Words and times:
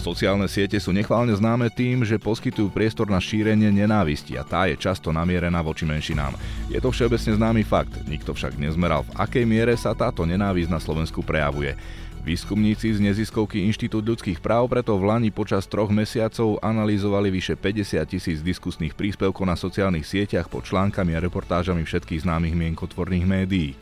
Sociálne 0.00 0.48
siete 0.48 0.80
sú 0.80 0.96
nechválne 0.96 1.36
známe 1.36 1.68
tým, 1.68 2.08
že 2.08 2.16
poskytujú 2.16 2.72
priestor 2.72 3.12
na 3.12 3.20
šírenie 3.20 3.68
nenávisti 3.68 4.32
a 4.32 4.48
tá 4.48 4.64
je 4.64 4.80
často 4.80 5.12
namierená 5.12 5.60
voči 5.60 5.84
menšinám. 5.84 6.40
Je 6.72 6.80
to 6.80 6.88
všeobecne 6.88 7.36
známy 7.36 7.62
fakt, 7.68 7.92
nikto 8.08 8.32
však 8.32 8.56
nezmeral, 8.56 9.04
v 9.04 9.12
akej 9.20 9.44
miere 9.44 9.76
sa 9.76 9.92
táto 9.92 10.24
nenávisť 10.24 10.72
na 10.72 10.80
Slovensku 10.80 11.20
prejavuje. 11.20 11.76
Výskumníci 12.24 12.96
z 12.96 13.00
neziskovky 13.04 13.60
Inštitút 13.68 14.08
ľudských 14.08 14.40
práv 14.40 14.72
preto 14.72 14.96
v 14.96 15.04
Lani 15.04 15.28
počas 15.28 15.68
troch 15.68 15.92
mesiacov 15.92 16.56
analyzovali 16.64 17.28
vyše 17.28 17.60
50 17.60 18.00
tisíc 18.08 18.38
diskusných 18.40 18.96
príspevkov 18.96 19.44
na 19.44 19.56
sociálnych 19.56 20.08
sieťach 20.08 20.48
pod 20.48 20.64
článkami 20.64 21.12
a 21.12 21.20
reportážami 21.20 21.84
všetkých 21.84 22.24
známych 22.24 22.56
mienkotvorných 22.56 23.28
médií. 23.28 23.76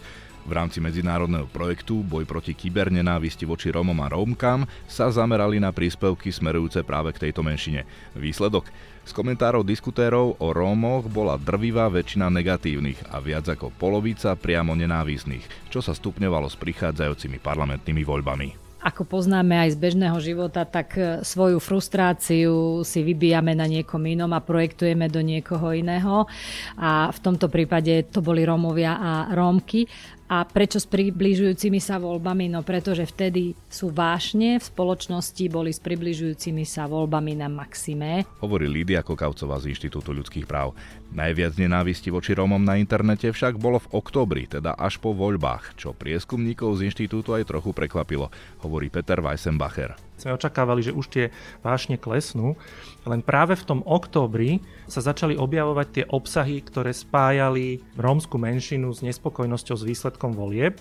V 0.49 0.57
rámci 0.57 0.81
medzinárodného 0.81 1.45
projektu 1.53 2.01
Boj 2.01 2.25
proti 2.25 2.57
kybernenávisti 2.57 3.45
voči 3.45 3.69
Rómom 3.69 4.01
a 4.01 4.09
Rómkam 4.09 4.65
sa 4.89 5.13
zamerali 5.13 5.61
na 5.61 5.77
príspevky 5.77 6.33
smerujúce 6.33 6.81
práve 6.89 7.13
k 7.13 7.29
tejto 7.29 7.45
menšine. 7.45 7.85
Výsledok? 8.17 8.65
Z 9.05 9.13
komentárov 9.13 9.61
diskutérov 9.61 10.41
o 10.41 10.49
Rómoch 10.57 11.05
bola 11.13 11.37
drvivá 11.37 11.93
väčšina 11.93 12.33
negatívnych 12.33 13.13
a 13.13 13.21
viac 13.21 13.45
ako 13.45 13.77
polovica 13.77 14.33
priamo 14.41 14.73
nenávisných, 14.73 15.69
čo 15.69 15.85
sa 15.85 15.93
stupňovalo 15.93 16.49
s 16.49 16.57
prichádzajúcimi 16.57 17.45
parlamentnými 17.45 18.01
voľbami 18.09 18.69
ako 18.79 19.03
poznáme 19.05 19.59
aj 19.59 19.75
z 19.75 19.79
bežného 19.79 20.19
života, 20.23 20.63
tak 20.63 20.95
e, 20.95 21.21
svoju 21.27 21.59
frustráciu 21.59 22.87
si 22.87 23.03
vybijame 23.03 23.53
na 23.53 23.67
niekom 23.67 23.99
inom 24.07 24.31
a 24.31 24.41
projektujeme 24.41 25.11
do 25.11 25.19
niekoho 25.19 25.75
iného. 25.75 26.31
A 26.79 27.11
v 27.11 27.19
tomto 27.19 27.51
prípade 27.51 28.07
to 28.09 28.23
boli 28.23 28.47
Rómovia 28.47 28.95
a 28.97 29.13
Rómky. 29.35 29.91
A 30.29 30.45
prečo 30.45 30.77
s 30.77 30.85
približujúcimi 30.85 31.81
sa 31.81 31.97
voľbami? 31.97 32.53
No 32.53 32.61
pretože 32.61 33.09
vtedy 33.09 33.57
sú 33.73 33.89
vášne 33.89 34.61
v 34.61 34.65
spoločnosti, 34.65 35.45
boli 35.49 35.73
s 35.73 35.81
približujúcimi 35.81 36.69
sa 36.69 36.85
voľbami 36.85 37.41
na 37.41 37.49
maxime. 37.49 38.29
Hovorí 38.45 38.69
Lídia 38.69 39.01
Kokavcová 39.01 39.57
z 39.57 39.73
Inštitútu 39.73 40.13
ľudských 40.13 40.45
práv. 40.45 40.77
Najviac 41.17 41.57
nenávisti 41.57 42.13
voči 42.13 42.37
Rómom 42.37 42.61
na 42.61 42.77
internete 42.77 43.33
však 43.33 43.57
bolo 43.57 43.81
v 43.81 43.91
oktobri, 43.97 44.45
teda 44.45 44.77
až 44.77 45.01
po 45.01 45.17
voľbách, 45.17 45.81
čo 45.81 45.97
prieskumníkov 45.97 46.77
z 46.77 46.93
inštitútu 46.93 47.33
aj 47.33 47.49
trochu 47.49 47.73
prekvapilo, 47.73 48.29
hovorí 48.61 48.93
Peter 48.93 49.25
Weissenbacher. 49.25 50.08
Sme 50.19 50.35
očakávali, 50.35 50.83
že 50.83 50.93
už 50.93 51.07
tie 51.09 51.25
vášne 51.63 51.95
klesnú, 51.95 52.59
len 53.07 53.23
práve 53.23 53.55
v 53.55 53.65
tom 53.65 53.81
októbri 53.87 54.59
sa 54.91 54.99
začali 55.01 55.39
objavovať 55.39 55.87
tie 55.95 56.05
obsahy, 56.11 56.61
ktoré 56.61 56.91
spájali 56.91 57.81
rómsku 57.95 58.35
menšinu 58.37 58.91
s 58.91 59.01
nespokojnosťou 59.07 59.77
s 59.79 59.87
výsledkom 59.87 60.35
volieb 60.35 60.77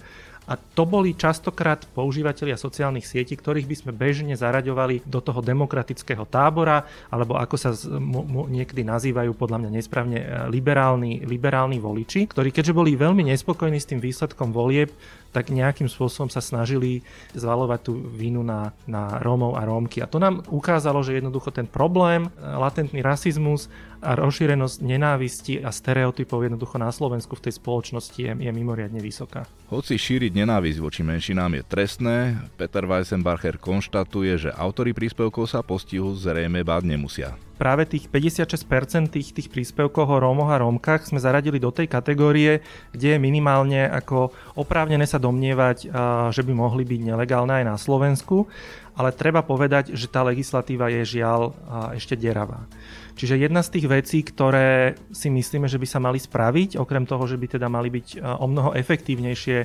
a 0.48 0.56
to 0.56 0.88
boli 0.88 1.12
častokrát 1.12 1.84
používateľia 1.92 2.56
sociálnych 2.56 3.03
sietí, 3.03 3.36
ktorých 3.36 3.67
by 3.67 3.76
sme 3.76 3.92
bežne 3.92 4.31
zaraďovali 4.40 5.04
do 5.04 5.20
toho 5.20 5.44
demokratického 5.44 6.23
tábora, 6.23 6.88
alebo 7.12 7.36
ako 7.36 7.56
sa 7.59 7.76
z, 7.76 8.00
mo, 8.00 8.23
mo, 8.23 8.42
niekedy 8.48 8.88
nazývajú 8.88 9.36
podľa 9.36 9.67
mňa 9.67 9.72
nesprávne 9.76 10.20
e, 10.23 10.26
liberálni, 10.48 11.28
liberálni 11.28 11.84
voliči, 11.84 12.31
ktorí 12.31 12.56
keďže 12.56 12.72
boli 12.72 12.95
veľmi 12.95 13.28
nespokojní 13.28 13.76
s 13.76 13.92
tým 13.92 14.00
výsledkom 14.00 14.56
volieb, 14.56 14.88
tak 15.36 15.52
nejakým 15.52 15.92
spôsobom 15.92 16.31
sa 16.31 16.39
snažili 16.39 17.04
zvalovať 17.36 17.80
tú 17.84 17.94
vinu 18.00 18.39
na, 18.42 18.72
na 18.88 19.20
Rómov 19.20 19.59
a 19.59 19.67
Rómky. 19.67 20.00
A 20.00 20.08
to 20.08 20.17
nám 20.17 20.48
ukázalo, 20.48 21.04
že 21.04 21.20
jednoducho 21.20 21.52
ten 21.52 21.67
problém, 21.67 22.26
e, 22.26 22.30
latentný 22.39 23.04
rasizmus 23.04 23.67
a 24.02 24.14
rozšírenosť 24.14 24.78
nenávisti 24.84 25.53
a 25.62 25.73
stereotypov 25.73 26.45
jednoducho 26.45 26.78
na 26.78 26.94
Slovensku 26.94 27.38
v 27.38 27.50
tej 27.50 27.53
spoločnosti 27.58 28.20
je, 28.20 28.31
je 28.34 28.52
mimoriadne 28.52 29.02
vysoká. 29.02 29.50
Hoci 29.67 30.00
šíriť 30.00 30.31
nenávisť 30.31 30.80
voči 30.80 31.02
menšinám 31.04 31.59
je 31.59 31.64
trestné, 31.66 32.17
Peter 32.56 32.86
Weissenbacher 32.86 33.59
konštatuje, 33.59 34.48
že 34.48 34.50
autory 34.56 34.95
príspevkov 34.95 35.50
sa 35.50 35.66
postihu 35.66 36.14
zrejme 36.16 36.64
báť 36.64 36.84
nemusia 36.88 37.36
práve 37.58 37.89
tých 37.89 38.08
56% 38.08 39.17
tých, 39.17 39.34
tých 39.34 39.50
príspevkov 39.50 40.06
o 40.06 40.22
Rómoch 40.22 40.54
a 40.54 40.61
Rómkach 40.61 41.09
sme 41.09 41.17
zaradili 41.17 41.58
do 41.58 41.73
tej 41.73 41.89
kategórie, 41.89 42.61
kde 42.93 43.17
je 43.17 43.20
minimálne 43.20 43.89
ako 43.89 44.30
oprávnené 44.54 45.10
sa 45.10 45.17
domnievať, 45.17 45.89
že 46.30 46.42
by 46.45 46.54
mohli 46.54 46.86
byť 46.86 47.02
nelegálne 47.02 47.58
aj 47.58 47.66
na 47.66 47.76
Slovensku, 47.76 48.45
ale 48.93 49.10
treba 49.14 49.42
povedať, 49.42 49.98
že 49.98 50.05
tá 50.05 50.22
legislatíva 50.22 50.93
je 50.93 51.17
žiaľ 51.17 51.58
ešte 51.98 52.14
deravá. 52.14 52.70
Čiže 53.17 53.42
jedna 53.42 53.66
z 53.66 53.73
tých 53.73 53.89
vecí, 53.89 54.22
ktoré 54.22 54.94
si 55.10 55.33
myslíme, 55.33 55.66
že 55.66 55.82
by 55.82 55.88
sa 55.89 55.98
mali 55.98 56.22
spraviť, 56.22 56.78
okrem 56.78 57.10
toho, 57.10 57.26
že 57.26 57.42
by 57.42 57.58
teda 57.58 57.66
mali 57.66 57.89
byť 57.89 58.22
o 58.22 58.45
mnoho 58.45 58.78
efektívnejšie 58.78 59.58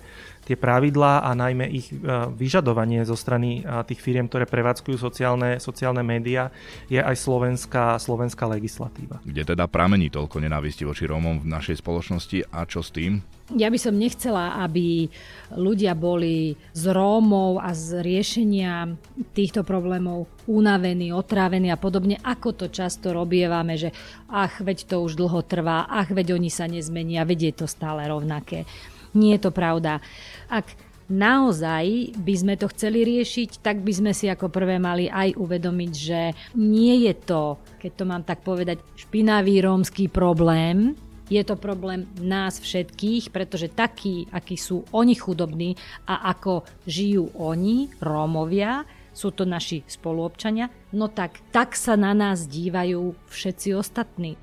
tie 0.43 0.57
pravidlá 0.59 1.23
a 1.23 1.31
najmä 1.39 1.71
ich 1.71 1.93
e, 1.93 2.03
vyžadovanie 2.35 3.07
zo 3.07 3.15
strany 3.15 3.63
e, 3.63 3.85
tých 3.87 4.03
firiem, 4.03 4.27
ktoré 4.27 4.49
prevádzkujú 4.49 4.99
sociálne, 4.99 5.63
sociálne 5.63 6.03
médiá, 6.03 6.51
je 6.91 6.99
aj 6.99 7.15
slovenská, 7.15 8.01
slovenská 8.03 8.51
legislatíva. 8.51 9.23
Kde 9.23 9.55
teda 9.55 9.71
pramení 9.71 10.11
toľko 10.11 10.43
nenávisti 10.43 10.83
voči 10.83 11.07
Rómom 11.07 11.45
v 11.45 11.47
našej 11.47 11.79
spoločnosti 11.79 12.51
a 12.51 12.67
čo 12.67 12.83
s 12.83 12.91
tým? 12.91 13.23
Ja 13.53 13.69
by 13.69 13.79
som 13.79 14.01
nechcela, 14.01 14.65
aby 14.65 15.13
ľudia 15.53 15.93
boli 15.93 16.57
z 16.73 16.85
Rómov 16.89 17.61
a 17.61 17.77
z 17.77 18.01
riešenia 18.01 18.97
týchto 19.37 19.61
problémov 19.61 20.29
unavení, 20.49 21.13
otrávení 21.13 21.69
a 21.69 21.77
podobne, 21.77 22.17
ako 22.25 22.57
to 22.57 22.67
často 22.73 23.13
robievame, 23.13 23.77
že 23.77 23.93
ach, 24.33 24.61
veď 24.65 24.89
to 24.89 25.05
už 25.05 25.21
dlho 25.21 25.45
trvá, 25.45 25.85
ach, 25.85 26.09
veď 26.09 26.37
oni 26.37 26.49
sa 26.49 26.65
nezmenia, 26.65 27.29
veď 27.29 27.53
je 27.53 27.55
to 27.65 27.67
stále 27.69 28.01
rovnaké. 28.09 28.65
Nie 29.13 29.37
je 29.37 29.45
to 29.45 29.53
pravda. 29.53 30.01
Ak 30.49 30.73
naozaj 31.13 32.17
by 32.17 32.35
sme 32.35 32.55
to 32.57 32.73
chceli 32.73 33.05
riešiť, 33.05 33.61
tak 33.61 33.85
by 33.85 33.93
sme 33.93 34.13
si 34.17 34.33
ako 34.33 34.49
prvé 34.49 34.81
mali 34.81 35.13
aj 35.13 35.37
uvedomiť, 35.37 35.93
že 35.93 36.21
nie 36.57 37.05
je 37.05 37.15
to, 37.21 37.61
keď 37.77 37.91
to 37.93 38.05
mám 38.09 38.23
tak 38.25 38.41
povedať, 38.41 38.81
špinavý 38.97 39.61
rómsky 39.61 40.09
problém, 40.09 40.97
je 41.33 41.43
to 41.49 41.57
problém 41.57 42.05
nás 42.21 42.61
všetkých, 42.61 43.33
pretože 43.33 43.73
takí, 43.73 44.29
akí 44.29 44.61
sú 44.61 44.85
oni 44.93 45.17
chudobní 45.17 45.81
a 46.05 46.29
ako 46.29 46.69
žijú 46.85 47.33
oni, 47.41 47.89
Rómovia, 48.05 48.85
sú 49.17 49.33
to 49.33 49.49
naši 49.49 49.85
spoluobčania, 49.89 50.69
no 50.93 51.09
tak, 51.09 51.41
tak 51.53 51.73
sa 51.73 51.97
na 51.97 52.13
nás 52.13 52.45
dívajú 52.49 53.17
všetci 53.33 53.69
ostatní. 53.77 54.37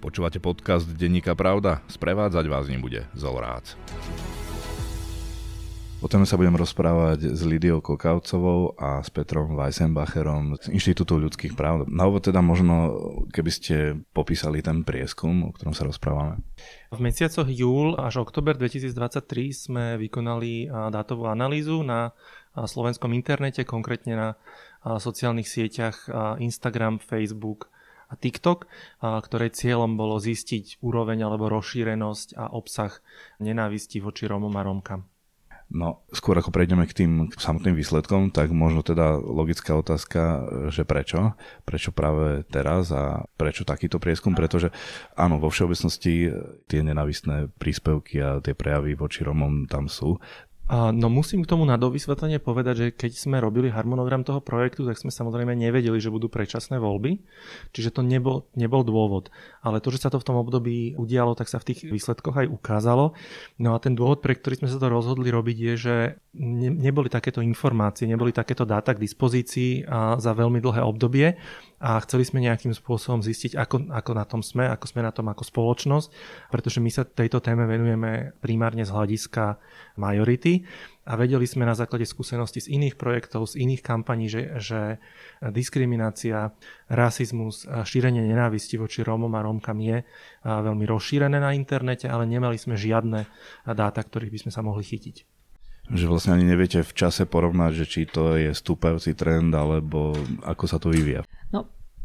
Počúvate 0.00 0.40
podcast 0.40 0.88
Denníka 0.88 1.36
Pravda? 1.36 1.84
Sprevádzať 1.90 2.44
vás 2.48 2.66
nebude 2.72 3.04
Zolrác. 3.12 3.76
Potom 6.00 6.24
sa 6.24 6.40
budem 6.40 6.56
rozprávať 6.56 7.36
s 7.36 7.44
Lidiou 7.44 7.84
Kokavcovou 7.84 8.72
a 8.80 9.04
s 9.04 9.12
Petrom 9.12 9.52
Weissenbacherom 9.52 10.56
z 10.56 10.72
Inštitútu 10.72 11.20
ľudských 11.20 11.52
práv. 11.52 11.84
Na 11.92 12.08
úvod 12.08 12.24
teda 12.24 12.40
možno, 12.40 12.96
keby 13.28 13.50
ste 13.52 13.76
popísali 14.16 14.64
ten 14.64 14.80
prieskum, 14.80 15.44
o 15.44 15.52
ktorom 15.52 15.76
sa 15.76 15.84
rozprávame. 15.84 16.40
V 16.88 17.04
mesiacoch 17.04 17.44
júl 17.52 18.00
až 18.00 18.24
oktober 18.24 18.56
2023 18.56 19.52
sme 19.52 20.00
vykonali 20.00 20.72
dátovú 20.72 21.28
analýzu 21.28 21.84
na 21.84 22.16
slovenskom 22.56 23.12
internete, 23.12 23.68
konkrétne 23.68 24.16
na 24.16 24.28
sociálnych 24.80 25.52
sieťach 25.52 26.08
Instagram, 26.40 26.96
Facebook, 26.96 27.68
a 28.10 28.18
TikTok, 28.18 28.66
ktorej 28.98 29.54
cieľom 29.54 29.94
bolo 29.94 30.18
zistiť 30.18 30.82
úroveň 30.82 31.30
alebo 31.30 31.46
rozšírenosť 31.46 32.34
a 32.34 32.50
obsah 32.50 32.90
nenávisti 33.38 34.02
voči 34.02 34.26
Rómom 34.26 34.50
a 34.50 34.66
Rómkam. 34.66 35.06
No, 35.70 36.02
skôr 36.10 36.34
ako 36.34 36.50
prejdeme 36.50 36.82
k 36.82 37.06
tým 37.06 37.30
samotným 37.30 37.78
výsledkom, 37.78 38.34
tak 38.34 38.50
možno 38.50 38.82
teda 38.82 39.22
logická 39.22 39.78
otázka, 39.78 40.50
že 40.74 40.82
prečo? 40.82 41.38
Prečo 41.62 41.94
práve 41.94 42.42
teraz 42.50 42.90
a 42.90 43.22
prečo 43.38 43.62
takýto 43.62 44.02
prieskum? 44.02 44.34
Pretože 44.34 44.74
áno, 45.14 45.38
vo 45.38 45.46
všeobecnosti 45.46 46.26
tie 46.66 46.80
nenavistné 46.82 47.54
príspevky 47.54 48.18
a 48.18 48.42
tie 48.42 48.50
prejavy 48.50 48.98
voči 48.98 49.22
Romom 49.22 49.70
tam 49.70 49.86
sú. 49.86 50.18
No 50.70 51.10
musím 51.10 51.42
k 51.42 51.50
tomu 51.50 51.66
na 51.66 51.74
dovysvetlenie 51.74 52.38
povedať, 52.38 52.74
že 52.78 52.86
keď 52.94 53.18
sme 53.18 53.42
robili 53.42 53.74
harmonogram 53.74 54.22
toho 54.22 54.38
projektu, 54.38 54.86
tak 54.86 55.02
sme 55.02 55.10
samozrejme 55.10 55.58
nevedeli, 55.58 55.98
že 55.98 56.14
budú 56.14 56.30
predčasné 56.30 56.78
voľby, 56.78 57.26
čiže 57.74 57.98
to 57.98 58.06
nebol, 58.06 58.46
nebol 58.54 58.86
dôvod. 58.86 59.34
Ale 59.60 59.84
to, 59.84 59.92
že 59.92 60.00
sa 60.00 60.08
to 60.08 60.16
v 60.16 60.26
tom 60.26 60.40
období 60.40 60.96
udialo, 60.96 61.36
tak 61.36 61.52
sa 61.52 61.60
v 61.60 61.72
tých 61.72 61.84
výsledkoch 61.84 62.32
aj 62.32 62.48
ukázalo. 62.48 63.12
No 63.60 63.76
a 63.76 63.78
ten 63.78 63.92
dôvod, 63.92 64.24
pre 64.24 64.32
ktorý 64.32 64.64
sme 64.64 64.72
sa 64.72 64.80
to 64.80 64.88
rozhodli 64.88 65.28
robiť, 65.28 65.56
je, 65.56 65.74
že 65.76 65.94
ne, 66.36 66.72
neboli 66.72 67.12
takéto 67.12 67.44
informácie, 67.44 68.08
neboli 68.08 68.32
takéto 68.32 68.64
dáta 68.64 68.96
k 68.96 69.02
dispozícii 69.04 69.84
a 69.84 70.16
za 70.16 70.32
veľmi 70.32 70.64
dlhé 70.64 70.80
obdobie 70.80 71.36
a 71.80 71.96
chceli 72.04 72.28
sme 72.28 72.44
nejakým 72.44 72.76
spôsobom 72.76 73.24
zistiť, 73.24 73.56
ako, 73.56 73.88
ako 73.88 74.10
na 74.12 74.24
tom 74.28 74.40
sme, 74.44 74.68
ako 74.68 74.84
sme 74.84 75.00
na 75.00 75.12
tom 75.16 75.32
ako 75.32 75.48
spoločnosť, 75.48 76.08
pretože 76.52 76.76
my 76.80 76.90
sa 76.92 77.08
tejto 77.08 77.40
téme 77.40 77.64
venujeme 77.64 78.36
primárne 78.44 78.84
z 78.84 78.92
hľadiska 78.92 79.56
majority 79.96 80.64
a 81.08 81.16
vedeli 81.16 81.48
sme 81.48 81.64
na 81.64 81.72
základe 81.72 82.04
skúseností 82.04 82.60
z 82.60 82.76
iných 82.76 83.00
projektov, 83.00 83.48
z 83.48 83.64
iných 83.64 83.82
kampaní, 83.82 84.28
že, 84.28 84.60
že 84.60 84.80
diskriminácia, 85.40 86.52
rasizmus, 86.92 87.64
šírenie 87.64 88.20
nenávisti 88.20 88.76
voči 88.76 89.00
Rómom 89.00 89.32
a 89.32 89.40
Rómkam 89.40 89.80
je 89.80 90.04
veľmi 90.44 90.84
rozšírené 90.84 91.40
na 91.40 91.56
internete, 91.56 92.04
ale 92.04 92.28
nemali 92.28 92.60
sme 92.60 92.76
žiadne 92.76 93.24
dáta, 93.64 94.00
ktorých 94.04 94.32
by 94.32 94.38
sme 94.44 94.52
sa 94.52 94.60
mohli 94.60 94.84
chytiť. 94.84 95.16
Že 95.90 96.06
vlastne 96.06 96.38
ani 96.38 96.46
neviete 96.46 96.86
v 96.86 96.92
čase 96.94 97.26
porovnať, 97.26 97.82
že 97.82 97.86
či 97.88 98.00
to 98.06 98.38
je 98.38 98.54
stúpajúci 98.54 99.18
trend, 99.18 99.50
alebo 99.50 100.14
ako 100.46 100.64
sa 100.70 100.78
to 100.78 100.94
vyvíja. 100.94 101.26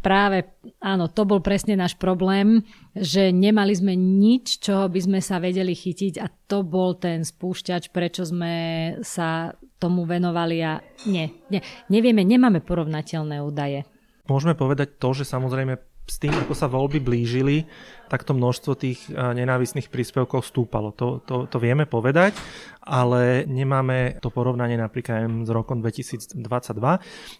Práve, 0.05 0.61
áno, 0.85 1.09
to 1.09 1.25
bol 1.25 1.41
presne 1.41 1.73
náš 1.73 1.97
problém, 1.97 2.61
že 2.93 3.33
nemali 3.33 3.73
sme 3.73 3.97
nič, 3.97 4.61
čoho 4.61 4.85
by 4.85 5.01
sme 5.01 5.17
sa 5.17 5.41
vedeli 5.41 5.73
chytiť 5.73 6.21
a 6.21 6.29
to 6.29 6.61
bol 6.61 6.93
ten 6.93 7.25
spúšťač, 7.25 7.89
prečo 7.89 8.21
sme 8.21 8.53
sa 9.01 9.57
tomu 9.81 10.05
venovali 10.05 10.61
a 10.61 10.77
nie, 11.09 11.33
nie 11.49 11.57
nevieme, 11.89 12.21
nemáme 12.21 12.61
porovnateľné 12.61 13.41
údaje. 13.41 13.81
Môžeme 14.29 14.53
povedať 14.53 15.01
to, 15.01 15.09
že 15.17 15.25
samozrejme 15.25 15.73
s 16.05 16.21
tým, 16.21 16.33
ako 16.37 16.53
sa 16.53 16.69
voľby 16.69 17.01
blížili, 17.01 17.65
tak 18.05 18.21
to 18.21 18.37
množstvo 18.37 18.77
tých 18.77 19.09
eh, 19.09 19.17
nenávisných 19.17 19.89
príspevkov 19.89 20.45
stúpalo. 20.45 20.93
To, 21.01 21.19
to, 21.25 21.49
to 21.49 21.57
vieme 21.57 21.89
povedať, 21.89 22.37
ale 22.85 23.49
nemáme 23.49 24.21
to 24.21 24.29
porovnanie 24.29 24.77
napríklad 24.77 25.25
s 25.43 25.49
rokom 25.49 25.81
2022, 25.81 26.37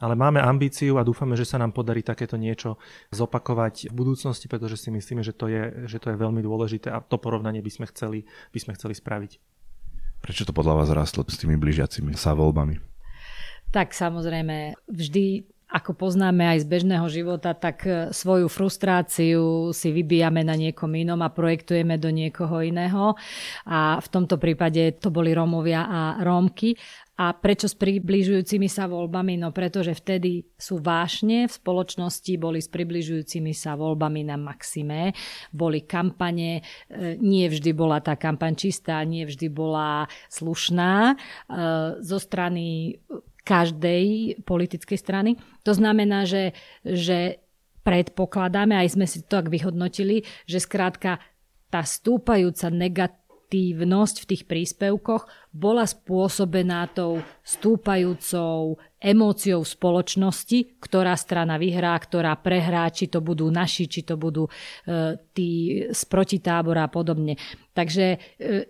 ale 0.02 0.14
máme 0.18 0.42
ambíciu 0.42 0.98
a 0.98 1.06
dúfame, 1.06 1.38
že 1.38 1.46
sa 1.46 1.62
nám 1.62 1.78
podarí 1.78 2.02
takéto 2.02 2.36
niečo 2.36 2.82
zopakovať 3.14 3.94
v 3.94 3.94
budúcnosti, 3.94 4.50
pretože 4.50 4.82
si 4.82 4.90
myslíme, 4.90 5.22
že 5.22 5.38
to 5.38 5.46
je, 5.46 5.86
že 5.86 6.02
to 6.02 6.10
je 6.10 6.18
veľmi 6.18 6.42
dôležité 6.42 6.90
a 6.90 7.06
to 7.06 7.22
porovnanie 7.22 7.62
by 7.62 7.70
sme 7.70 7.86
chceli, 7.94 8.26
by 8.50 8.60
sme 8.60 8.74
chceli 8.74 8.98
spraviť. 8.98 9.32
Prečo 10.26 10.50
to 10.50 10.58
podľa 10.58 10.82
vás 10.82 10.90
rastlo 10.90 11.22
s 11.30 11.38
tými 11.38 11.54
blížiacimi 11.54 12.18
sa 12.18 12.34
voľbami? 12.34 12.82
Tak 13.70 13.94
samozrejme, 13.94 14.74
vždy 14.90 15.55
ako 15.76 15.92
poznáme 15.92 16.56
aj 16.56 16.64
z 16.64 16.72
bežného 16.72 17.08
života, 17.12 17.52
tak 17.52 17.84
e, 17.84 17.92
svoju 18.16 18.48
frustráciu 18.48 19.76
si 19.76 19.92
vybijame 19.92 20.40
na 20.48 20.56
niekom 20.56 20.88
inom 20.96 21.20
a 21.20 21.28
projektujeme 21.28 22.00
do 22.00 22.08
niekoho 22.08 22.64
iného. 22.64 23.20
A 23.68 24.00
v 24.00 24.08
tomto 24.08 24.40
prípade 24.40 24.96
to 25.04 25.12
boli 25.12 25.36
Rómovia 25.36 25.84
a 25.84 26.02
Rómky. 26.24 26.80
A 27.16 27.32
prečo 27.32 27.72
s 27.72 27.76
približujúcimi 27.80 28.68
sa 28.68 28.92
voľbami? 28.92 29.40
No 29.40 29.56
pretože 29.56 29.96
vtedy 29.96 30.48
sú 30.60 30.84
vášne 30.84 31.48
v 31.48 31.52
spoločnosti, 31.52 32.32
boli 32.36 32.60
s 32.60 32.68
približujúcimi 32.68 33.56
sa 33.56 33.80
voľbami 33.80 34.28
na 34.28 34.36
maxime, 34.36 35.16
boli 35.52 35.84
kampane, 35.84 36.64
e, 36.88 37.20
nie 37.20 37.52
vždy 37.52 37.76
bola 37.76 38.00
tá 38.00 38.16
kampaň 38.16 38.56
čistá, 38.56 39.04
nie 39.04 39.28
vždy 39.28 39.52
bola 39.52 40.08
slušná. 40.32 41.12
E, 41.12 41.16
zo 42.00 42.18
strany 42.20 42.96
každej 43.46 44.04
politickej 44.42 44.98
strany. 44.98 45.38
To 45.62 45.72
znamená, 45.78 46.26
že, 46.26 46.58
že 46.82 47.46
predpokladáme, 47.86 48.74
aj 48.74 48.98
sme 48.98 49.06
si 49.06 49.22
to 49.22 49.38
tak 49.40 49.54
vyhodnotili, 49.54 50.26
že 50.50 50.58
skrátka 50.58 51.22
tá 51.70 51.86
stúpajúca 51.86 52.74
negatívna 52.74 53.25
aktívnosť 53.56 54.16
v 54.20 54.30
tých 54.36 54.44
príspevkoch 54.52 55.32
bola 55.56 55.88
spôsobená 55.88 56.92
tou 56.92 57.24
stúpajúcou 57.40 58.76
emóciou 59.00 59.64
spoločnosti, 59.64 60.84
ktorá 60.84 61.16
strana 61.16 61.56
vyhrá, 61.56 61.96
ktorá 61.96 62.36
prehrá, 62.36 62.92
či 62.92 63.08
to 63.08 63.24
budú 63.24 63.48
naši, 63.48 63.88
či 63.88 64.04
to 64.04 64.20
budú 64.20 64.44
e, 64.44 64.52
tí 65.32 65.80
z 65.88 66.02
protitábora 66.12 66.84
a 66.84 66.92
podobne. 66.92 67.40
Takže 67.72 68.06
e, 68.12 68.18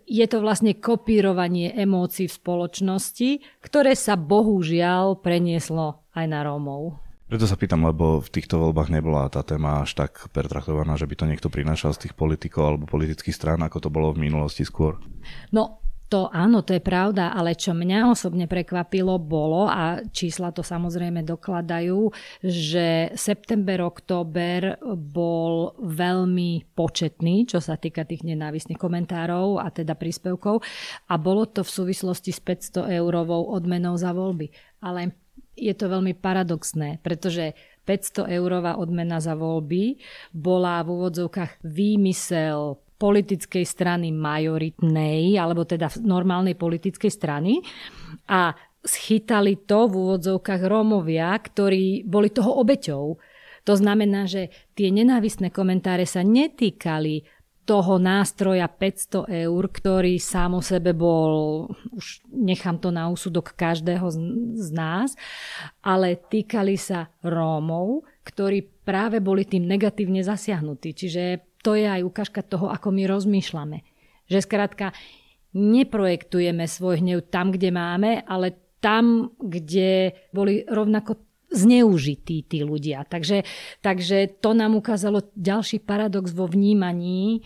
je 0.06 0.26
to 0.30 0.38
vlastne 0.46 0.78
kopírovanie 0.78 1.74
emócií 1.74 2.30
v 2.30 2.38
spoločnosti, 2.38 3.30
ktoré 3.66 3.98
sa 3.98 4.14
bohužiaľ 4.14 5.18
prenieslo 5.18 6.06
aj 6.14 6.26
na 6.30 6.46
Rómov. 6.46 7.05
Preto 7.26 7.50
sa 7.50 7.58
pýtam, 7.58 7.82
lebo 7.82 8.22
v 8.22 8.30
týchto 8.30 8.62
voľbách 8.62 8.94
nebola 8.94 9.26
tá 9.34 9.42
téma 9.42 9.82
až 9.82 9.98
tak 9.98 10.30
pertraktovaná, 10.30 10.94
že 10.94 11.10
by 11.10 11.16
to 11.18 11.26
niekto 11.26 11.50
prinášal 11.50 11.98
z 11.98 12.06
tých 12.06 12.14
politikov 12.14 12.70
alebo 12.70 12.86
politických 12.86 13.34
strán, 13.34 13.66
ako 13.66 13.82
to 13.82 13.90
bolo 13.90 14.14
v 14.14 14.30
minulosti 14.30 14.62
skôr. 14.62 15.02
No, 15.50 15.82
to 16.06 16.30
áno, 16.30 16.62
to 16.62 16.78
je 16.78 16.86
pravda, 16.86 17.34
ale 17.34 17.58
čo 17.58 17.74
mňa 17.74 18.14
osobne 18.14 18.46
prekvapilo 18.46 19.18
bolo, 19.18 19.66
a 19.66 20.06
čísla 20.14 20.54
to 20.54 20.62
samozrejme 20.62 21.26
dokladajú, 21.26 22.14
že 22.46 23.10
september, 23.18 23.82
október 23.82 24.78
bol 24.94 25.74
veľmi 25.82 26.78
početný, 26.78 27.50
čo 27.50 27.58
sa 27.58 27.74
týka 27.74 28.06
tých 28.06 28.22
nenávistných 28.22 28.78
komentárov 28.78 29.58
a 29.58 29.74
teda 29.74 29.98
príspevkov 29.98 30.62
a 31.10 31.14
bolo 31.18 31.50
to 31.50 31.66
v 31.66 31.74
súvislosti 31.74 32.30
s 32.30 32.38
500 32.38 33.02
eurovou 33.02 33.50
odmenou 33.50 33.98
za 33.98 34.14
voľby. 34.14 34.54
Ale 34.86 35.25
je 35.56 35.74
to 35.74 35.88
veľmi 35.88 36.14
paradoxné, 36.20 37.00
pretože 37.00 37.56
500 37.88 38.28
eurová 38.36 38.76
odmena 38.76 39.24
za 39.24 39.34
voľby 39.34 39.98
bola 40.36 40.84
v 40.84 40.88
úvodzovkách 40.92 41.64
výmysel 41.64 42.80
politickej 42.96 43.66
strany 43.68 44.12
majoritnej, 44.16 45.36
alebo 45.36 45.68
teda 45.68 45.92
normálnej 46.00 46.56
politickej 46.56 47.12
strany 47.12 47.60
a 48.32 48.56
schytali 48.86 49.66
to 49.68 49.90
v 49.90 49.94
úvodzovkách 49.96 50.62
Rómovia, 50.64 51.36
ktorí 51.36 52.06
boli 52.08 52.32
toho 52.32 52.62
obeťou. 52.62 53.06
To 53.66 53.74
znamená, 53.74 54.30
že 54.30 54.54
tie 54.78 54.94
nenávistné 54.94 55.50
komentáre 55.50 56.06
sa 56.06 56.22
netýkali 56.22 57.26
toho 57.66 57.98
nástroja 57.98 58.70
500 58.70 59.50
eur, 59.50 59.64
ktorý 59.68 60.22
sám 60.22 60.56
o 60.58 60.62
sebe 60.62 60.94
bol, 60.94 61.66
už 61.98 62.22
nechám 62.30 62.78
to 62.78 62.94
na 62.94 63.10
úsudok 63.10 63.58
každého 63.58 64.06
z, 64.54 64.70
nás, 64.70 65.18
ale 65.82 66.14
týkali 66.16 66.78
sa 66.78 67.10
Rómov, 67.26 68.06
ktorí 68.22 68.86
práve 68.86 69.18
boli 69.18 69.50
tým 69.50 69.66
negatívne 69.66 70.22
zasiahnutí. 70.22 70.94
Čiže 70.94 71.42
to 71.66 71.74
je 71.74 71.90
aj 71.90 72.06
ukážka 72.06 72.46
toho, 72.46 72.70
ako 72.70 72.94
my 72.94 73.10
rozmýšľame. 73.10 73.82
Že 74.30 74.40
skrátka 74.46 74.94
neprojektujeme 75.58 76.70
svoj 76.70 77.02
hnev 77.02 77.26
tam, 77.34 77.50
kde 77.50 77.74
máme, 77.74 78.22
ale 78.30 78.78
tam, 78.78 79.34
kde 79.42 80.14
boli 80.30 80.62
rovnako 80.70 81.25
zneužití 81.56 82.44
tí 82.46 82.62
ľudia. 82.62 83.08
Takže, 83.08 83.48
takže 83.80 84.38
to 84.44 84.52
nám 84.52 84.76
ukázalo 84.76 85.24
ďalší 85.34 85.82
paradox 85.82 86.36
vo 86.36 86.46
vnímaní 86.46 87.42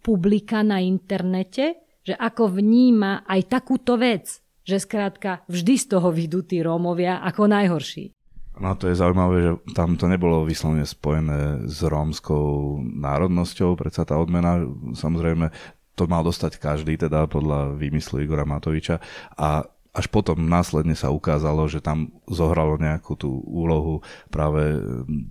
publika 0.00 0.62
na 0.62 0.78
internete, 0.78 1.82
že 2.06 2.14
ako 2.16 2.56
vníma 2.56 3.28
aj 3.28 3.40
takúto 3.50 4.00
vec, 4.00 4.40
že 4.64 4.80
skrátka 4.80 5.44
vždy 5.50 5.74
z 5.76 5.84
toho 5.92 6.08
vidú 6.08 6.40
tí 6.40 6.64
Rómovia 6.64 7.20
ako 7.20 7.50
najhorší. 7.50 8.16
No 8.58 8.74
to 8.74 8.90
je 8.90 8.98
zaujímavé, 8.98 9.36
že 9.38 9.52
tam 9.70 9.94
to 9.94 10.10
nebolo 10.10 10.42
vyslovene 10.42 10.82
spojené 10.82 11.70
s 11.70 11.78
rómskou 11.78 12.78
národnosťou, 12.82 13.78
predsa 13.78 14.02
tá 14.02 14.18
odmena, 14.18 14.66
samozrejme, 14.98 15.54
to 15.94 16.10
mal 16.10 16.22
dostať 16.26 16.62
každý, 16.62 16.98
teda 16.98 17.26
podľa 17.26 17.74
výmyslu 17.74 18.22
Igora 18.22 18.46
Matoviča 18.46 19.02
a 19.34 19.66
až 19.98 20.06
potom 20.06 20.46
následne 20.46 20.94
sa 20.94 21.10
ukázalo, 21.10 21.66
že 21.66 21.82
tam 21.82 22.14
zohralo 22.30 22.78
nejakú 22.78 23.18
tú 23.18 23.42
úlohu 23.42 24.06
práve 24.30 24.78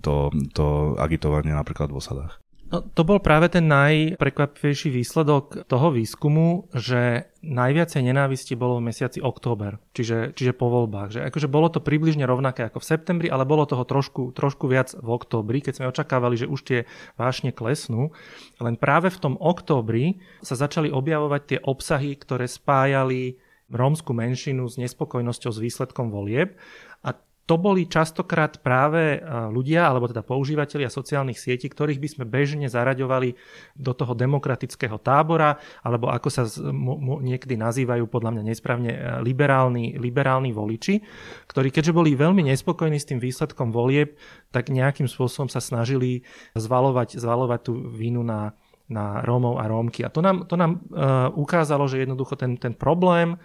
to, 0.03 0.27
to 0.51 0.99
agitovanie 0.99 1.55
napríklad 1.55 1.87
v 1.87 2.03
osadách. 2.03 2.43
No, 2.67 2.83
to 2.83 3.07
bol 3.07 3.23
práve 3.23 3.47
ten 3.47 3.63
najprekvapivejší 3.71 4.91
výsledok 4.91 5.71
toho 5.71 5.87
výskumu, 5.87 6.67
že 6.75 7.31
najviacej 7.39 8.03
nenávisti 8.03 8.59
bolo 8.59 8.83
v 8.83 8.91
mesiaci 8.91 9.23
október, 9.23 9.79
čiže, 9.95 10.35
čiže 10.35 10.51
po 10.51 10.67
voľbách. 10.67 11.15
Že 11.15 11.21
akože 11.31 11.47
bolo 11.47 11.71
to 11.71 11.79
približne 11.79 12.27
rovnaké 12.27 12.67
ako 12.67 12.83
v 12.83 12.89
septembri, 12.91 13.27
ale 13.31 13.47
bolo 13.47 13.63
toho 13.63 13.87
trošku, 13.87 14.35
trošku 14.35 14.67
viac 14.67 14.91
v 14.99 15.09
októbri, 15.15 15.63
keď 15.63 15.79
sme 15.79 15.91
očakávali, 15.95 16.35
že 16.43 16.51
už 16.51 16.59
tie 16.67 16.79
vášne 17.15 17.55
klesnú. 17.55 18.11
Len 18.59 18.75
práve 18.75 19.15
v 19.15 19.21
tom 19.23 19.39
októbri 19.39 20.19
sa 20.43 20.59
začali 20.59 20.91
objavovať 20.91 21.41
tie 21.47 21.59
obsahy, 21.63 22.19
ktoré 22.19 22.51
spájali 22.51 23.39
rómsku 23.71 24.11
menšinu 24.15 24.67
s 24.67 24.79
nespokojnosťou 24.79 25.51
s 25.51 25.59
výsledkom 25.59 26.11
volieb. 26.11 26.55
A 27.03 27.15
to 27.47 27.55
boli 27.55 27.87
častokrát 27.87 28.59
práve 28.59 29.23
ľudia, 29.23 29.87
alebo 29.87 30.11
teda 30.11 30.19
používateľia 30.19 30.91
sociálnych 30.91 31.39
sietí, 31.39 31.71
ktorých 31.71 32.03
by 32.03 32.09
sme 32.11 32.25
bežne 32.27 32.67
zaraďovali 32.67 33.39
do 33.71 33.95
toho 33.95 34.11
demokratického 34.11 34.99
tábora, 34.99 35.55
alebo 35.79 36.11
ako 36.11 36.27
sa 36.27 36.43
niekedy 37.23 37.55
nazývajú 37.55 38.03
podľa 38.11 38.35
mňa 38.35 38.43
nesprávne 38.51 38.91
liberálni, 39.23 39.95
liberálni 39.95 40.51
voliči, 40.51 40.99
ktorí 41.47 41.71
keďže 41.71 41.95
boli 41.95 42.19
veľmi 42.19 42.43
nespokojní 42.51 42.99
s 42.99 43.07
tým 43.07 43.23
výsledkom 43.23 43.71
volieb, 43.71 44.19
tak 44.51 44.67
nejakým 44.67 45.07
spôsobom 45.07 45.47
sa 45.47 45.63
snažili 45.63 46.27
zvalovať, 46.51 47.15
zvalovať 47.15 47.59
tú 47.63 47.79
vínu 47.95 48.27
na, 48.27 48.59
na 48.87 49.21
Rómov 49.23 49.59
a 49.59 49.67
Rómky. 49.67 50.03
A 50.03 50.09
to 50.09 50.23
nám, 50.23 50.47
to 50.47 50.55
nám 50.55 50.79
uh, 50.79 51.27
ukázalo, 51.35 51.87
že 51.91 52.03
jednoducho 52.03 52.39
ten, 52.39 52.55
ten 52.55 52.71
problém 52.75 53.35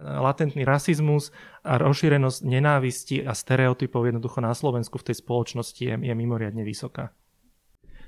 latentný 0.00 0.64
rasizmus 0.64 1.28
a 1.60 1.76
rozšírenosť 1.76 2.40
nenávisti 2.40 3.20
a 3.20 3.36
stereotypov 3.36 4.08
jednoducho 4.08 4.40
na 4.40 4.56
Slovensku 4.56 4.96
v 4.96 5.12
tej 5.12 5.20
spoločnosti 5.20 5.76
je, 5.76 5.92
je 5.92 6.14
mimoriadne 6.16 6.64
vysoká. 6.64 7.12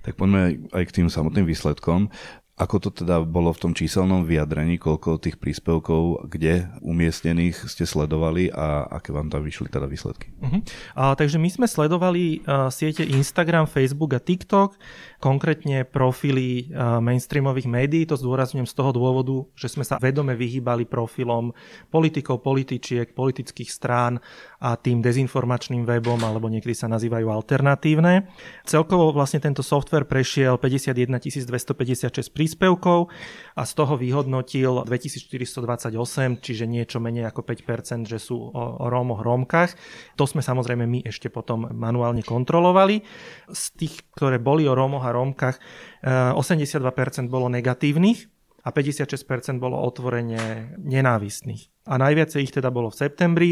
Tak 0.01 0.17
poďme 0.17 0.73
aj 0.73 0.85
k 0.89 0.95
tým 1.03 1.09
samotným 1.13 1.47
výsledkom. 1.47 2.09
Ako 2.53 2.85
to 2.85 2.93
teda 2.93 3.25
bolo 3.25 3.49
v 3.49 3.63
tom 3.65 3.73
číselnom 3.73 4.29
vyjadrení, 4.29 4.77
koľko 4.77 5.17
tých 5.17 5.41
príspevkov, 5.41 6.29
kde 6.29 6.69
umiestnených 6.85 7.65
ste 7.65 7.89
sledovali 7.89 8.53
a 8.53 8.87
aké 8.93 9.09
vám 9.09 9.33
tam 9.33 9.41
vyšli 9.41 9.73
teda 9.73 9.89
výsledky? 9.89 10.37
Uh-huh. 10.37 10.61
A, 10.93 11.17
takže 11.17 11.41
my 11.41 11.49
sme 11.49 11.65
sledovali 11.65 12.45
uh, 12.45 12.69
siete 12.69 13.09
Instagram, 13.09 13.65
Facebook 13.65 14.13
a 14.13 14.21
TikTok, 14.21 14.77
konkrétne 15.23 15.87
profily 15.87 16.67
uh, 16.75 16.99
mainstreamových 16.99 17.71
médií, 17.71 18.03
to 18.11 18.19
zdôrazňujem 18.19 18.67
z 18.67 18.75
toho 18.75 18.91
dôvodu, 18.91 19.47
že 19.55 19.71
sme 19.71 19.87
sa 19.87 20.03
vedome 20.03 20.35
vyhýbali 20.35 20.91
profilom 20.91 21.55
politikov, 21.95 22.43
političiek, 22.43 23.15
politických 23.15 23.71
strán 23.71 24.19
a 24.59 24.75
tým 24.75 24.99
dezinformačným 24.99 25.87
webom, 25.87 26.19
alebo 26.27 26.51
niekedy 26.51 26.75
sa 26.75 26.91
nazývajú 26.91 27.31
alternatívne. 27.31 28.27
Celkovo 28.67 29.15
vlastne 29.15 29.39
tento 29.39 29.63
software 29.63 30.11
prešiel 30.11 30.59
51 30.59 31.23
256 31.23 32.35
príspevkov 32.35 33.07
a 33.55 33.63
z 33.63 33.73
toho 33.79 33.95
vyhodnotil 33.95 34.83
2428, 34.83 36.43
čiže 36.43 36.65
niečo 36.67 36.99
menej 36.99 37.31
ako 37.31 37.47
5%, 37.47 38.11
že 38.11 38.19
sú 38.19 38.51
o, 38.51 38.51
o 38.83 38.87
Rómoch, 38.91 39.23
Rómkach. 39.23 39.79
To 40.19 40.27
sme 40.27 40.43
samozrejme 40.43 40.83
my 40.89 41.07
ešte 41.07 41.31
potom 41.31 41.71
manuálne 41.71 42.27
kontrolovali. 42.27 43.07
Z 43.53 43.65
tých, 43.79 43.95
ktoré 44.19 44.43
boli 44.43 44.67
o 44.67 44.75
Rómoch 44.75 45.07
a 45.07 45.12
Rómkach, 45.13 45.61
82% 46.03 46.41
eh, 46.81 47.31
bolo 47.31 47.47
negatívnych 47.53 48.27
a 48.63 48.71
56% 48.71 49.59
bolo 49.59 49.79
otvorene 49.79 50.75
nenávistných. 50.79 51.87
A 51.91 51.99
najviacej 51.99 52.41
ich 52.47 52.55
teda 52.55 52.71
bolo 52.71 52.95
v 52.95 52.99
septembri 52.99 53.51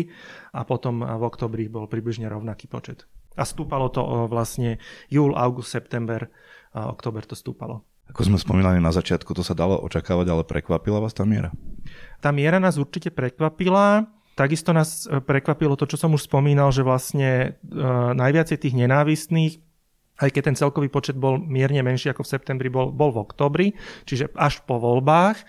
a 0.55 0.63
potom 0.63 1.03
v 1.03 1.23
oktobri 1.27 1.67
bol 1.67 1.91
približne 1.91 2.31
rovnaký 2.31 2.71
počet. 2.71 3.11
A 3.35 3.43
stúpalo 3.43 3.91
to 3.91 4.27
vlastne 4.31 4.79
júl, 5.11 5.35
august, 5.35 5.75
september, 5.75 6.31
a 6.71 6.87
október 6.91 7.27
to 7.27 7.35
stúpalo. 7.35 7.83
Ako 8.11 8.27
sme 8.27 8.39
spomínali 8.43 8.83
na 8.83 8.91
začiatku, 8.91 9.31
to 9.39 9.47
sa 9.47 9.55
dalo 9.55 9.79
očakávať, 9.87 10.27
ale 10.31 10.43
prekvapila 10.43 10.99
vás 10.99 11.15
tá 11.15 11.23
miera? 11.23 11.55
Tá 12.19 12.35
miera 12.35 12.59
nás 12.59 12.75
určite 12.75 13.15
prekvapila. 13.15 14.11
Takisto 14.35 14.75
nás 14.75 15.07
e, 15.07 15.23
prekvapilo 15.23 15.79
to, 15.79 15.87
čo 15.87 15.95
som 15.95 16.11
už 16.15 16.27
spomínal, 16.27 16.75
že 16.75 16.83
vlastne 16.83 17.61
uh, 17.71 18.11
najviacej 18.15 18.57
tých 18.67 18.75
nenávistných 18.75 19.63
aj 20.21 20.29
keď 20.31 20.43
ten 20.53 20.57
celkový 20.57 20.93
počet 20.93 21.17
bol 21.17 21.41
mierne 21.41 21.81
menší 21.81 22.13
ako 22.13 22.23
v 22.23 22.33
septembri, 22.37 22.69
bol, 22.69 22.93
bol 22.93 23.11
v 23.11 23.23
oktobri, 23.25 23.67
čiže 24.05 24.33
až 24.37 24.61
po 24.69 24.77
voľbách. 24.77 25.41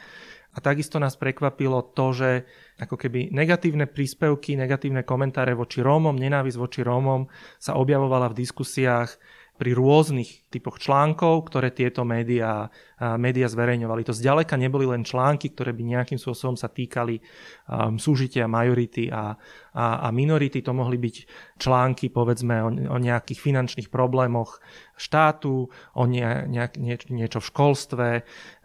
A 0.51 0.59
takisto 0.59 0.99
nás 0.99 1.15
prekvapilo 1.15 1.95
to, 1.95 2.11
že 2.11 2.29
ako 2.75 2.99
keby 2.99 3.31
negatívne 3.31 3.87
príspevky, 3.87 4.59
negatívne 4.59 5.07
komentáre 5.07 5.55
voči 5.55 5.79
Rómom, 5.79 6.11
nenávisť 6.19 6.59
voči 6.59 6.83
Rómom 6.83 7.31
sa 7.55 7.79
objavovala 7.79 8.27
v 8.31 8.43
diskusiách 8.43 9.15
pri 9.61 9.77
rôznych 9.77 10.49
typoch 10.49 10.81
článkov, 10.81 11.45
ktoré 11.45 11.69
tieto 11.69 12.01
médiá, 12.01 12.73
médiá 12.97 13.45
zverejňovali. 13.45 14.01
To 14.09 14.17
zďaleka 14.17 14.57
neboli 14.57 14.89
len 14.89 15.05
články, 15.05 15.53
ktoré 15.53 15.69
by 15.69 15.85
nejakým 15.85 16.17
spôsobom 16.17 16.57
sa 16.57 16.65
týkali 16.65 17.21
um, 17.69 18.01
súžitia 18.01 18.49
majority 18.49 19.13
a, 19.13 19.37
a, 19.77 19.85
a 20.01 20.07
minority. 20.09 20.65
To 20.65 20.73
mohli 20.73 20.97
byť 20.97 21.15
články, 21.61 22.09
povedzme, 22.09 22.57
o, 22.65 22.69
o 22.73 22.97
nejakých 22.97 23.37
finančných 23.37 23.93
problémoch 23.93 24.57
štátu, 24.97 25.69
o 25.69 26.03
nie, 26.09 26.25
nejak, 26.25 26.81
nie, 26.81 26.97
niečo 27.13 27.37
v 27.37 27.49
školstve, 27.53 28.07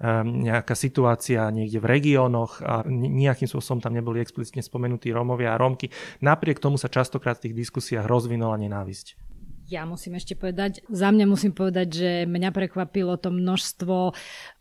um, 0.00 0.48
nejaká 0.48 0.72
situácia 0.72 1.44
niekde 1.52 1.76
v 1.76 1.92
regiónoch 1.92 2.64
a 2.64 2.88
nejakým 2.88 3.52
spôsobom 3.52 3.84
tam 3.84 3.92
neboli 3.92 4.24
explicitne 4.24 4.64
spomenutí 4.64 5.12
Rómovia 5.12 5.52
a 5.52 5.60
Rómky. 5.60 5.92
Napriek 6.24 6.56
tomu 6.56 6.80
sa 6.80 6.88
častokrát 6.88 7.36
v 7.36 7.52
tých 7.52 7.68
diskusiách 7.68 8.08
rozvinula 8.08 8.56
nenávisť. 8.56 9.25
Ja 9.66 9.82
musím 9.82 10.14
ešte 10.14 10.38
povedať, 10.38 10.86
za 10.86 11.10
mňa 11.10 11.26
musím 11.26 11.50
povedať, 11.50 11.88
že 11.90 12.10
mňa 12.30 12.54
prekvapilo 12.54 13.18
to 13.18 13.34
množstvo 13.34 14.14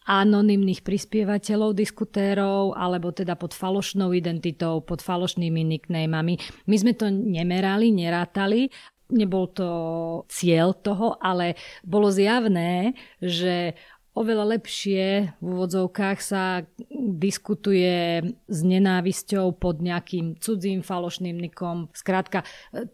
anonymných 0.10 0.82
prispievateľov, 0.82 1.78
diskutérov, 1.78 2.74
alebo 2.74 3.14
teda 3.14 3.38
pod 3.38 3.54
falošnou 3.54 4.18
identitou, 4.18 4.82
pod 4.82 5.06
falošnými 5.06 5.62
nicknamami. 5.62 6.42
My 6.66 6.76
sme 6.82 6.98
to 6.98 7.14
nemerali, 7.14 7.94
nerátali, 7.94 8.74
nebol 9.14 9.54
to 9.54 9.70
cieľ 10.26 10.74
toho, 10.74 11.22
ale 11.22 11.54
bolo 11.86 12.10
zjavné, 12.10 12.98
že 13.22 13.78
oveľa 14.16 14.58
lepšie 14.58 15.36
v 15.38 15.46
úvodzovkách 15.46 16.18
sa 16.24 16.64
diskutuje 16.90 18.24
s 18.48 18.60
nenávisťou 18.64 19.60
pod 19.60 19.84
nejakým 19.84 20.40
cudzím 20.40 20.80
falošným 20.80 21.36
nikom. 21.36 21.92
Skrátka, 21.92 22.48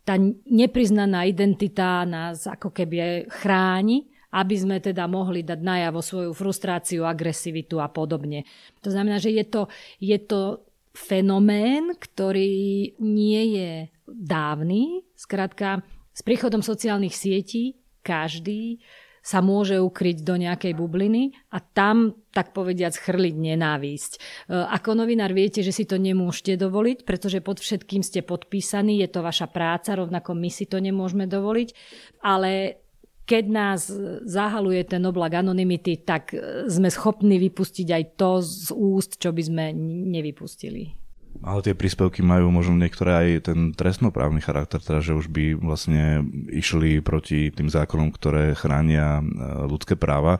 tá 0.03 0.17
nepriznaná 0.49 1.29
identita 1.29 2.03
nás 2.09 2.49
ako 2.49 2.73
keby 2.73 3.29
chráni, 3.29 4.09
aby 4.33 4.55
sme 4.57 4.77
teda 4.81 5.05
mohli 5.05 5.45
dať 5.45 5.59
najavo 5.61 5.99
svoju 6.01 6.31
frustráciu, 6.33 7.05
agresivitu 7.05 7.77
a 7.77 7.91
podobne. 7.91 8.47
To 8.81 8.89
znamená, 8.89 9.21
že 9.21 9.29
je 9.29 9.45
to, 9.45 9.61
je 10.01 10.17
to 10.17 10.65
fenomén, 10.95 11.95
ktorý 11.95 12.95
nie 12.99 13.43
je 13.55 13.71
dávny. 14.07 15.03
Skrátka, 15.15 15.83
s 16.11 16.21
príchodom 16.23 16.59
sociálnych 16.59 17.15
sietí 17.15 17.79
každý 18.03 18.81
sa 19.21 19.39
môže 19.39 19.77
ukryť 19.77 20.25
do 20.25 20.35
nejakej 20.35 20.73
bubliny 20.73 21.33
a 21.53 21.61
tam, 21.61 22.17
tak 22.33 22.57
povediac, 22.57 22.97
chrliť 22.97 23.35
nenávisť. 23.37 24.11
E, 24.17 24.19
ako 24.57 24.97
novinár 24.97 25.29
viete, 25.31 25.61
že 25.61 25.69
si 25.69 25.85
to 25.85 26.01
nemôžete 26.01 26.57
dovoliť, 26.57 27.05
pretože 27.05 27.39
pod 27.45 27.61
všetkým 27.61 28.01
ste 28.01 28.25
podpísaní, 28.25 28.97
je 29.05 29.09
to 29.13 29.21
vaša 29.21 29.45
práca, 29.47 29.93
rovnako 29.93 30.33
my 30.33 30.49
si 30.49 30.65
to 30.65 30.81
nemôžeme 30.81 31.29
dovoliť, 31.29 31.69
ale 32.25 32.81
keď 33.21 33.45
nás 33.47 33.87
zahaluje 34.27 34.81
ten 34.83 35.05
oblak 35.07 35.39
anonymity, 35.39 36.03
tak 36.03 36.35
sme 36.67 36.89
schopní 36.91 37.39
vypustiť 37.39 37.87
aj 37.87 38.03
to 38.19 38.31
z 38.43 38.73
úst, 38.75 39.21
čo 39.21 39.31
by 39.31 39.43
sme 39.45 39.65
nevypustili. 40.11 40.91
Ale 41.41 41.65
tie 41.65 41.74
príspevky 41.74 42.21
majú 42.21 42.53
možno 42.53 42.77
niektoré 42.77 43.12
aj 43.17 43.27
ten 43.50 43.60
trestnoprávny 43.74 44.45
charakter, 44.45 44.77
teda 44.77 45.01
že 45.01 45.17
už 45.17 45.33
by 45.33 45.57
vlastne 45.57 46.21
išli 46.53 47.01
proti 47.01 47.50
tým 47.50 47.65
zákonom, 47.65 48.13
ktoré 48.13 48.53
chránia 48.53 49.19
e, 49.19 49.24
ľudské 49.65 49.98
práva 49.98 50.38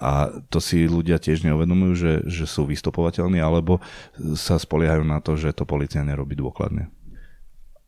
a 0.00 0.32
to 0.48 0.58
si 0.58 0.88
ľudia 0.88 1.20
tiež 1.20 1.44
neuvedomujú, 1.44 1.92
že, 1.94 2.12
že 2.24 2.44
sú 2.48 2.64
vystopovateľní 2.64 3.38
alebo 3.38 3.84
sa 4.32 4.56
spoliehajú 4.56 5.04
na 5.04 5.20
to, 5.20 5.36
že 5.36 5.52
to 5.52 5.68
policia 5.68 6.00
nerobí 6.00 6.34
dôkladne. 6.34 6.88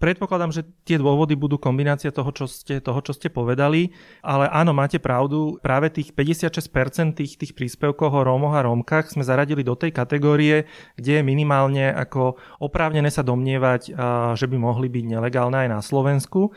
Predpokladám, 0.02 0.50
že 0.50 0.66
tie 0.82 0.98
dôvody 0.98 1.38
budú 1.38 1.62
kombinácia 1.62 2.10
toho, 2.10 2.34
čo 2.34 2.50
ste, 2.50 2.82
toho, 2.82 2.98
čo 3.06 3.14
ste 3.14 3.30
povedali, 3.30 3.94
ale 4.18 4.50
áno, 4.50 4.74
máte 4.74 4.98
pravdu, 4.98 5.62
práve 5.62 5.94
tých 5.94 6.10
56% 6.10 7.22
tých, 7.22 7.38
tých 7.38 7.54
príspevkov 7.54 8.10
o 8.10 8.26
Rómoch 8.26 8.58
a 8.58 8.66
Rómkach 8.66 9.14
sme 9.14 9.22
zaradili 9.22 9.62
do 9.62 9.78
tej 9.78 9.94
kategórie, 9.94 10.66
kde 10.98 11.12
je 11.12 11.22
minimálne 11.22 11.94
ako 11.94 12.34
oprávnené 12.58 13.14
sa 13.14 13.22
domnievať, 13.22 13.94
že 14.34 14.46
by 14.50 14.56
mohli 14.58 14.90
byť 14.90 15.04
nelegálne 15.06 15.62
aj 15.62 15.68
na 15.70 15.78
Slovensku 15.78 16.50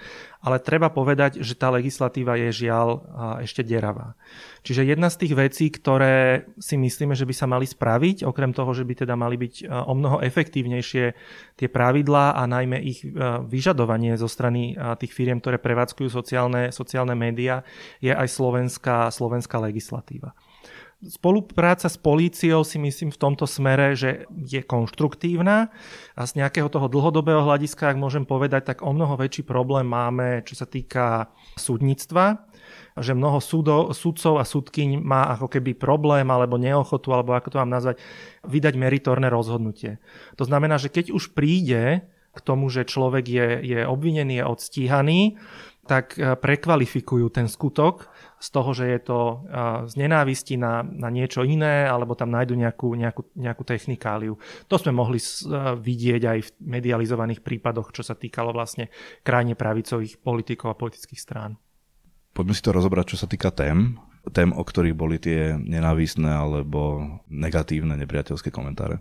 ale 0.45 0.61
treba 0.61 0.93
povedať, 0.93 1.41
že 1.41 1.57
tá 1.57 1.73
legislatíva 1.73 2.37
je 2.37 2.53
žiaľ 2.53 3.01
ešte 3.41 3.65
deravá. 3.65 4.13
Čiže 4.61 4.85
jedna 4.85 5.09
z 5.09 5.25
tých 5.25 5.33
vecí, 5.33 5.73
ktoré 5.73 6.45
si 6.61 6.77
myslíme, 6.77 7.17
že 7.17 7.25
by 7.25 7.33
sa 7.33 7.49
mali 7.49 7.65
spraviť, 7.65 8.21
okrem 8.21 8.53
toho, 8.53 8.69
že 8.77 8.85
by 8.85 8.93
teda 8.93 9.17
mali 9.17 9.41
byť 9.41 9.65
o 9.65 9.93
mnoho 9.97 10.21
efektívnejšie 10.21 11.05
tie 11.57 11.67
pravidlá 11.67 12.37
a 12.37 12.45
najmä 12.45 12.77
ich 12.77 13.01
vyžadovanie 13.49 14.13
zo 14.21 14.29
strany 14.29 14.77
tých 15.01 15.17
firiem, 15.17 15.41
ktoré 15.41 15.57
prevádzkujú 15.57 16.13
sociálne, 16.13 16.69
sociálne 16.69 17.17
médiá, 17.17 17.65
je 17.97 18.13
aj 18.13 18.29
slovenská, 18.29 19.09
slovenská 19.09 19.57
legislatíva. 19.57 20.37
Spolupráca 21.05 21.85
s 21.85 22.01
políciou 22.01 22.65
si 22.65 22.81
myslím 22.81 23.13
v 23.13 23.21
tomto 23.21 23.45
smere, 23.45 23.93
že 23.93 24.25
je 24.33 24.65
konštruktívna 24.65 25.69
a 26.17 26.21
z 26.25 26.41
nejakého 26.41 26.65
toho 26.65 26.89
dlhodobého 26.89 27.45
hľadiska, 27.45 27.93
ak 27.93 28.01
môžem 28.01 28.25
povedať, 28.25 28.73
tak 28.73 28.77
o 28.81 28.89
mnoho 28.89 29.13
väčší 29.13 29.45
problém 29.45 29.85
máme, 29.85 30.41
čo 30.41 30.57
sa 30.57 30.65
týka 30.65 31.29
súdnictva 31.61 32.49
že 32.95 33.11
mnoho 33.11 33.43
súdo, 33.43 33.91
súdcov 33.91 34.39
a 34.39 34.47
súdkyň 34.47 35.03
má 35.03 35.35
ako 35.35 35.51
keby 35.51 35.75
problém 35.75 36.23
alebo 36.31 36.55
neochotu, 36.55 37.11
alebo 37.11 37.35
ako 37.35 37.51
to 37.51 37.59
mám 37.59 37.75
nazvať, 37.75 37.99
vydať 38.47 38.73
meritorné 38.79 39.27
rozhodnutie. 39.27 39.99
To 40.39 40.47
znamená, 40.47 40.79
že 40.79 40.87
keď 40.87 41.11
už 41.11 41.35
príde 41.35 42.07
k 42.07 42.39
tomu, 42.39 42.71
že 42.71 42.87
človek 42.87 43.25
je, 43.27 43.47
je 43.63 43.79
obvinený, 43.83 44.39
je 44.39 44.45
odstíhaný, 44.47 45.21
tak 45.85 46.15
eh, 46.15 46.39
prekvalifikujú 46.39 47.27
ten 47.31 47.51
skutok 47.51 48.09
z 48.35 48.47
toho, 48.51 48.75
že 48.75 48.85
je 48.91 48.99
to 48.99 49.19
z 49.89 49.93
nenávisti 49.95 50.59
na, 50.59 50.83
na 50.83 51.07
niečo 51.09 51.41
iné, 51.47 51.87
alebo 51.87 52.13
tam 52.13 52.29
nájdu 52.35 52.53
nejakú, 52.59 52.93
nejakú, 52.93 53.31
nejakú 53.33 53.63
technikáliu. 53.63 54.37
To 54.67 54.75
sme 54.75 54.91
mohli 54.93 55.17
vidieť 55.79 56.21
aj 56.27 56.39
v 56.43 56.49
medializovaných 56.61 57.41
prípadoch, 57.41 57.95
čo 57.95 58.03
sa 58.03 58.13
týkalo 58.13 58.51
vlastne 58.51 58.91
krajne 59.23 59.55
pravicových 59.55 60.19
politikov 60.19 60.75
a 60.75 60.79
politických 60.79 61.21
strán. 61.21 61.57
Poďme 62.35 62.53
si 62.53 62.61
to 62.61 62.75
rozobrať, 62.75 63.15
čo 63.15 63.17
sa 63.23 63.31
týka 63.31 63.55
tém, 63.55 63.95
tém, 64.35 64.51
o 64.51 64.59
ktorých 64.59 64.97
boli 64.97 65.15
tie 65.17 65.55
nenávisné 65.55 66.27
alebo 66.27 66.99
negatívne 67.31 67.95
nepriateľské 67.95 68.51
komentáre. 68.51 68.99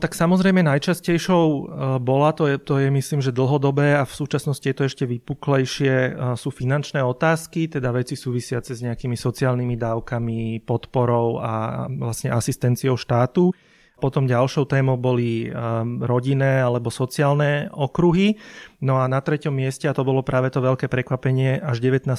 Tak 0.00 0.16
samozrejme 0.16 0.64
najčastejšou 0.64 1.44
e, 1.44 1.60
bola, 2.00 2.32
to 2.32 2.48
je, 2.48 2.56
to 2.56 2.80
je 2.80 2.88
myslím, 2.88 3.20
že 3.20 3.28
dlhodobé 3.28 4.00
a 4.00 4.08
v 4.08 4.14
súčasnosti 4.16 4.64
je 4.64 4.72
to 4.72 4.88
ešte 4.88 5.04
vypuklejšie, 5.04 5.92
e, 5.92 6.10
sú 6.32 6.48
finančné 6.48 7.04
otázky, 7.04 7.68
teda 7.68 7.92
veci 7.92 8.16
súvisiace 8.16 8.72
s 8.72 8.80
nejakými 8.80 9.20
sociálnymi 9.20 9.76
dávkami, 9.76 10.64
podporou 10.64 11.44
a 11.44 11.84
vlastne 11.92 12.32
asistenciou 12.32 12.96
štátu. 12.96 13.52
Potom 14.00 14.26
ďalšou 14.26 14.66
témou 14.66 14.98
boli 14.98 15.46
um, 15.46 16.02
rodinné 16.02 16.58
alebo 16.58 16.90
sociálne 16.90 17.70
okruhy. 17.70 18.34
No 18.82 18.98
a 18.98 19.06
na 19.06 19.22
treťom 19.22 19.54
mieste, 19.54 19.86
a 19.86 19.94
to 19.94 20.02
bolo 20.02 20.26
práve 20.26 20.50
to 20.50 20.58
veľké 20.58 20.90
prekvapenie, 20.90 21.62
až 21.62 21.78
19% 21.78 22.10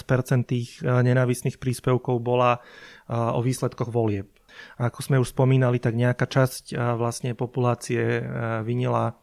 tých 0.48 0.80
nenávisných 0.80 1.60
príspevkov 1.60 2.24
bola 2.24 2.64
o 3.12 3.44
výsledkoch 3.44 3.92
volieb. 3.92 4.32
A 4.80 4.92
ako 4.92 5.00
sme 5.02 5.22
už 5.22 5.34
spomínali, 5.34 5.78
tak 5.78 5.98
nejaká 5.98 6.26
časť 6.28 6.76
vlastne 6.98 7.34
populácie 7.34 8.22
vinila 8.64 9.18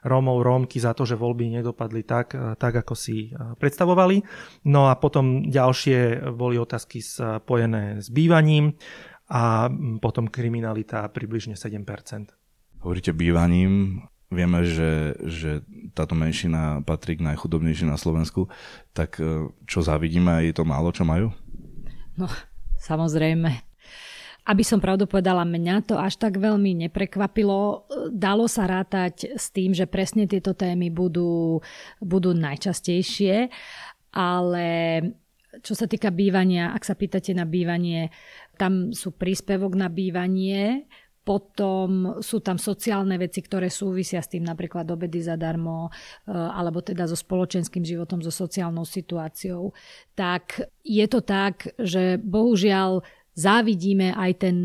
Rómov, 0.00 0.40
Rómky 0.40 0.80
za 0.80 0.96
to, 0.96 1.04
že 1.04 1.20
voľby 1.20 1.60
nedopadli 1.60 2.04
tak, 2.08 2.32
tak 2.56 2.72
ako 2.72 2.96
si 2.96 3.36
predstavovali. 3.36 4.24
No 4.72 4.88
a 4.88 4.96
potom 4.96 5.44
ďalšie 5.44 6.30
boli 6.32 6.56
otázky 6.56 7.04
spojené 7.04 8.00
s 8.00 8.08
bývaním 8.08 8.80
a 9.30 9.68
potom 10.00 10.26
kriminalita 10.26 11.06
približne 11.12 11.54
7%. 11.54 12.32
Hovoríte 12.80 13.12
bývaním, 13.12 14.02
vieme, 14.32 14.64
že, 14.64 15.14
že 15.26 15.50
táto 15.92 16.16
menšina 16.16 16.80
patrí 16.82 17.20
k 17.20 17.26
najchudobnejším 17.28 17.92
na 17.92 18.00
Slovensku, 18.00 18.48
tak 18.96 19.20
e, 19.20 19.52
čo 19.68 19.84
zavidíme, 19.84 20.48
je 20.48 20.54
to 20.56 20.64
málo, 20.64 20.88
čo 20.90 21.04
majú? 21.04 21.28
No, 22.16 22.26
samozrejme. 22.80 23.69
Aby 24.50 24.66
som 24.66 24.82
pravdu 24.82 25.06
povedala, 25.06 25.46
mňa 25.46 25.86
to 25.86 25.94
až 25.94 26.18
tak 26.18 26.42
veľmi 26.42 26.74
neprekvapilo. 26.90 27.86
Dalo 28.10 28.50
sa 28.50 28.66
rátať 28.66 29.38
s 29.38 29.54
tým, 29.54 29.70
že 29.70 29.86
presne 29.86 30.26
tieto 30.26 30.58
témy 30.58 30.90
budú, 30.90 31.62
budú 32.02 32.34
najčastejšie, 32.34 33.46
ale 34.10 34.66
čo 35.62 35.78
sa 35.78 35.86
týka 35.86 36.10
bývania, 36.10 36.74
ak 36.74 36.82
sa 36.82 36.98
pýtate 36.98 37.30
na 37.30 37.46
bývanie, 37.46 38.10
tam 38.58 38.90
sú 38.90 39.14
príspevok 39.14 39.78
na 39.78 39.86
bývanie, 39.86 40.90
potom 41.20 42.18
sú 42.18 42.42
tam 42.42 42.58
sociálne 42.58 43.14
veci, 43.20 43.44
ktoré 43.44 43.70
súvisia 43.70 44.18
s 44.18 44.34
tým, 44.34 44.42
napríklad 44.42 44.88
obedy 44.90 45.22
zadarmo, 45.22 45.94
e, 46.26 46.32
alebo 46.32 46.82
teda 46.82 47.06
so 47.06 47.14
spoločenským 47.14 47.86
životom, 47.86 48.18
so 48.18 48.34
sociálnou 48.34 48.82
situáciou. 48.82 49.70
Tak 50.18 50.64
je 50.82 51.06
to 51.06 51.20
tak, 51.22 51.70
že 51.78 52.18
bohužiaľ 52.18 53.04
závidíme 53.40 54.12
aj 54.12 54.32
ten 54.44 54.56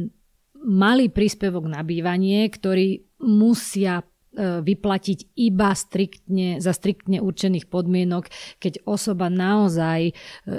malý 0.60 1.08
príspevok 1.08 1.72
na 1.72 1.80
bývanie, 1.88 2.44
ktorý 2.52 3.00
musia 3.24 4.04
E, 4.36 4.60
vyplatiť 4.60 5.32
iba 5.40 5.72
striktne, 5.72 6.60
za 6.60 6.76
striktne 6.76 7.24
určených 7.24 7.72
podmienok, 7.72 8.28
keď 8.60 8.84
osoba 8.84 9.32
naozaj 9.32 10.12
e, 10.12 10.14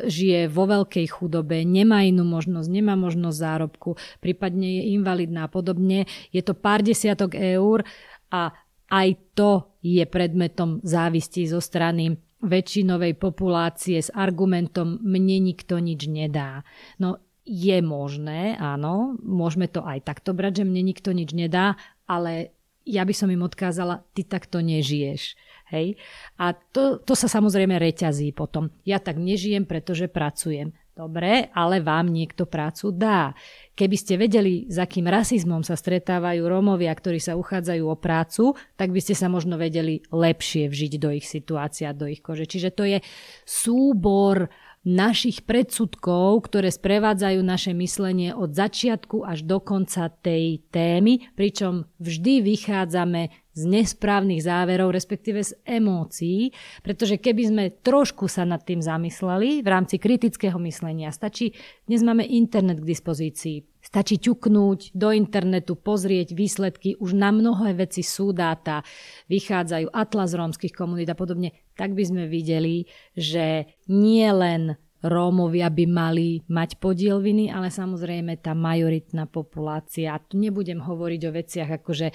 žije 0.08 0.48
vo 0.48 0.64
veľkej 0.64 1.04
chudobe, 1.12 1.60
nemá 1.60 2.00
inú 2.00 2.24
možnosť, 2.24 2.72
nemá 2.72 2.96
možnosť 2.96 3.36
zárobku, 3.36 4.00
prípadne 4.24 4.80
je 4.80 4.96
invalidná 4.96 5.44
a 5.44 5.52
podobne. 5.52 6.08
Je 6.32 6.40
to 6.40 6.56
pár 6.56 6.80
desiatok 6.80 7.36
eur 7.36 7.84
a 8.32 8.56
aj 8.88 9.08
to 9.36 9.76
je 9.84 10.08
predmetom 10.08 10.80
závisti 10.80 11.44
zo 11.44 11.60
strany 11.60 12.16
väčšinovej 12.40 13.20
populácie 13.20 14.00
s 14.00 14.08
argumentom 14.08 15.04
mne 15.04 15.52
nikto 15.52 15.76
nič 15.84 16.08
nedá. 16.08 16.64
No 16.96 17.25
je 17.46 17.78
možné, 17.78 18.58
áno, 18.58 19.14
môžeme 19.22 19.70
to 19.70 19.86
aj 19.86 20.02
takto 20.02 20.34
brať, 20.34 20.62
že 20.62 20.68
mne 20.68 20.82
nikto 20.82 21.14
nič 21.14 21.30
nedá, 21.30 21.78
ale 22.10 22.52
ja 22.86 23.02
by 23.02 23.14
som 23.14 23.30
im 23.30 23.42
odkázala, 23.42 24.02
ty 24.14 24.22
takto 24.26 24.62
nežiješ. 24.62 25.34
Hej? 25.74 25.98
A 26.38 26.54
to, 26.54 27.02
to 27.02 27.18
sa 27.18 27.26
samozrejme 27.26 27.74
reťazí 27.78 28.30
potom. 28.30 28.70
Ja 28.86 29.02
tak 29.02 29.18
nežijem, 29.18 29.66
pretože 29.66 30.06
pracujem. 30.06 30.70
Dobre, 30.96 31.52
ale 31.52 31.84
vám 31.84 32.08
niekto 32.08 32.48
prácu 32.48 32.88
dá. 32.88 33.36
Keby 33.76 33.96
ste 34.00 34.16
vedeli, 34.16 34.64
s 34.64 34.80
akým 34.80 35.04
rasizmom 35.04 35.60
sa 35.60 35.76
stretávajú 35.76 36.40
Rómovia, 36.40 36.88
ktorí 36.88 37.20
sa 37.20 37.36
uchádzajú 37.36 37.84
o 37.84 38.00
prácu, 38.00 38.56
tak 38.80 38.96
by 38.96 39.00
ste 39.04 39.12
sa 39.12 39.28
možno 39.28 39.60
vedeli 39.60 40.00
lepšie 40.08 40.72
vžiť 40.72 40.92
do 40.96 41.12
ich 41.12 41.28
situácia, 41.28 41.92
do 41.92 42.08
ich 42.08 42.24
kože. 42.24 42.48
Čiže 42.48 42.70
to 42.72 42.88
je 42.88 43.04
súbor 43.44 44.48
našich 44.86 45.42
predsudkov, 45.42 46.46
ktoré 46.46 46.70
sprevádzajú 46.70 47.42
naše 47.42 47.74
myslenie 47.74 48.30
od 48.30 48.54
začiatku 48.54 49.26
až 49.26 49.42
do 49.42 49.58
konca 49.58 50.06
tej 50.22 50.62
témy, 50.70 51.26
pričom 51.34 51.90
vždy 51.98 52.46
vychádzame 52.46 53.34
z 53.56 53.62
nesprávnych 53.64 54.44
záverov, 54.44 54.92
respektíve 54.92 55.40
z 55.40 55.56
emócií, 55.64 56.52
pretože 56.84 57.16
keby 57.16 57.42
sme 57.48 57.64
trošku 57.80 58.28
sa 58.28 58.44
nad 58.44 58.60
tým 58.60 58.84
zamysleli 58.84 59.64
v 59.64 59.68
rámci 59.72 59.96
kritického 59.96 60.60
myslenia, 60.60 61.08
stačí, 61.08 61.56
dnes 61.88 62.04
máme 62.04 62.28
internet 62.28 62.84
k 62.84 62.90
dispozícii, 62.92 63.64
stačí 63.80 64.20
ťuknúť 64.20 64.92
do 64.92 65.08
internetu, 65.08 65.72
pozrieť 65.72 66.36
výsledky, 66.36 67.00
už 67.00 67.16
na 67.16 67.32
mnohé 67.32 67.72
veci 67.72 68.04
sú 68.04 68.36
dáta, 68.36 68.84
vychádzajú 69.32 69.88
atlas 69.88 70.36
rómskych 70.36 70.76
komunít 70.76 71.08
a 71.08 71.16
podobne, 71.16 71.56
tak 71.80 71.96
by 71.96 72.04
sme 72.04 72.28
videli, 72.28 72.84
že 73.16 73.72
nie 73.88 74.28
len 74.36 74.76
Rómovia 75.06 75.68
by 75.70 75.84
mali 75.86 76.40
mať 76.48 76.80
podiel 76.82 77.20
viny, 77.22 77.52
ale 77.52 77.68
samozrejme 77.68 78.40
tá 78.40 78.56
majoritná 78.56 79.28
populácia. 79.28 80.18
Tu 80.24 80.40
nebudem 80.40 80.82
hovoriť 80.82 81.20
o 81.28 81.34
veciach 81.36 81.70
ako, 81.78 81.90
že 81.92 82.08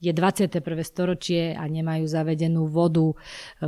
je 0.00 0.12
21. 0.12 0.60
storočie 0.84 1.56
a 1.56 1.64
nemajú 1.64 2.04
zavedenú 2.04 2.68
vodu, 2.68 3.16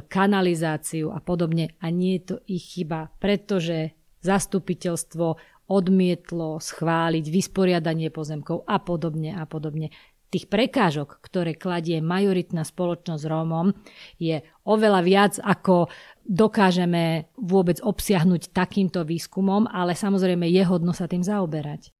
kanalizáciu 0.08 1.10
a 1.12 1.18
podobne. 1.24 1.72
A 1.80 1.88
nie 1.88 2.20
je 2.20 2.22
to 2.34 2.36
ich 2.44 2.76
chyba, 2.76 3.08
pretože 3.18 3.96
zastupiteľstvo 4.20 5.40
odmietlo 5.68 6.60
schváliť 6.60 7.24
vysporiadanie 7.28 8.08
pozemkov 8.08 8.64
a 8.64 8.80
podobne 8.80 9.36
a 9.36 9.44
podobne 9.44 9.92
tých 10.28 10.48
prekážok, 10.48 11.24
ktoré 11.24 11.56
kladie 11.56 12.04
majoritná 12.04 12.60
spoločnosť 12.60 13.24
Rómom, 13.24 13.72
je 14.20 14.44
oveľa 14.68 15.00
viac, 15.00 15.34
ako 15.40 15.88
dokážeme 16.28 17.32
vôbec 17.40 17.80
obsiahnuť 17.80 18.52
takýmto 18.52 19.08
výskumom, 19.08 19.64
ale 19.64 19.96
samozrejme 19.96 20.44
je 20.52 20.62
hodno 20.68 20.92
sa 20.92 21.08
tým 21.08 21.24
zaoberať. 21.24 21.96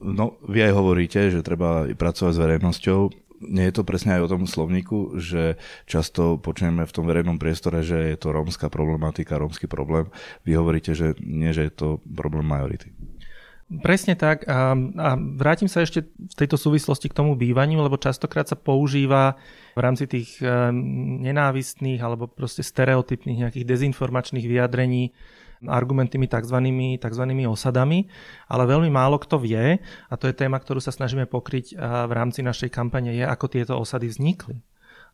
No, 0.00 0.36
vy 0.44 0.68
aj 0.68 0.72
hovoríte, 0.72 1.20
že 1.32 1.44
treba 1.44 1.88
pracovať 1.88 2.32
s 2.32 2.42
verejnosťou. 2.42 3.00
Nie 3.48 3.70
je 3.70 3.74
to 3.80 3.84
presne 3.84 4.16
aj 4.16 4.28
o 4.28 4.32
tom 4.32 4.44
slovníku, 4.48 5.20
že 5.20 5.60
často 5.84 6.36
počujeme 6.40 6.84
v 6.84 6.94
tom 6.94 7.04
verejnom 7.04 7.36
priestore, 7.36 7.84
že 7.84 8.14
je 8.14 8.16
to 8.18 8.32
rómska 8.32 8.72
problematika, 8.72 9.40
rómsky 9.40 9.68
problém. 9.68 10.08
Vy 10.48 10.56
hovoríte, 10.56 10.92
že 10.96 11.16
nie, 11.20 11.52
že 11.52 11.68
je 11.68 11.72
to 11.72 11.88
problém 12.04 12.44
majority. 12.44 12.92
Presne 13.64 14.12
tak. 14.12 14.44
A, 14.44 14.76
a 14.76 15.10
vrátim 15.16 15.72
sa 15.72 15.80
ešte 15.80 16.04
v 16.04 16.34
tejto 16.36 16.60
súvislosti 16.60 17.08
k 17.08 17.16
tomu 17.16 17.32
bývaniu, 17.32 17.80
lebo 17.80 17.96
častokrát 17.96 18.44
sa 18.44 18.60
používa 18.60 19.40
v 19.72 19.80
rámci 19.80 20.04
tých 20.04 20.36
e, 20.44 20.70
nenávistných 21.24 21.98
alebo 22.04 22.28
proste 22.28 22.60
stereotypných 22.60 23.48
nejakých 23.48 23.64
dezinformačných 23.64 24.44
vyjadrení 24.44 25.16
argumentými 25.68 26.28
tzv. 26.28 26.58
tzv. 27.00 27.24
osadami, 27.48 28.08
ale 28.48 28.64
veľmi 28.64 28.90
málo 28.92 29.20
kto 29.20 29.40
vie, 29.40 29.80
a 29.82 30.14
to 30.14 30.28
je 30.28 30.34
téma, 30.34 30.60
ktorú 30.60 30.80
sa 30.80 30.92
snažíme 30.92 31.28
pokryť 31.28 31.76
v 31.80 32.12
rámci 32.12 32.44
našej 32.44 32.70
kampane, 32.72 33.12
je, 33.14 33.24
ako 33.24 33.46
tieto 33.48 33.74
osady 33.78 34.08
vznikli. 34.12 34.62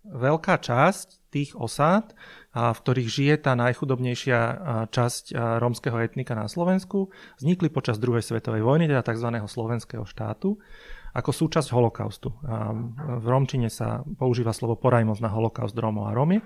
Veľká 0.01 0.57
časť 0.65 1.29
tých 1.29 1.53
osád 1.55 2.17
v 2.51 2.79
ktorých 2.83 3.09
žije 3.09 3.35
tá 3.47 3.55
najchudobnejšia 3.55 4.41
časť 4.91 5.25
rómskeho 5.63 6.03
etnika 6.03 6.35
na 6.35 6.51
Slovensku, 6.51 7.15
vznikli 7.39 7.71
počas 7.71 8.03
druhej 8.03 8.27
svetovej 8.27 8.67
vojny, 8.67 8.91
teda 8.91 9.07
tzv. 9.07 9.29
slovenského 9.47 10.03
štátu, 10.03 10.59
ako 11.15 11.31
súčasť 11.31 11.71
holokaustu. 11.75 12.35
V 13.19 13.27
romčine 13.27 13.71
sa 13.71 14.03
používa 14.19 14.51
slovo 14.51 14.79
porajmos 14.79 15.23
na 15.23 15.31
holokaust 15.31 15.79
Rómov 15.79 16.11
a 16.11 16.15
Rómiek. 16.15 16.43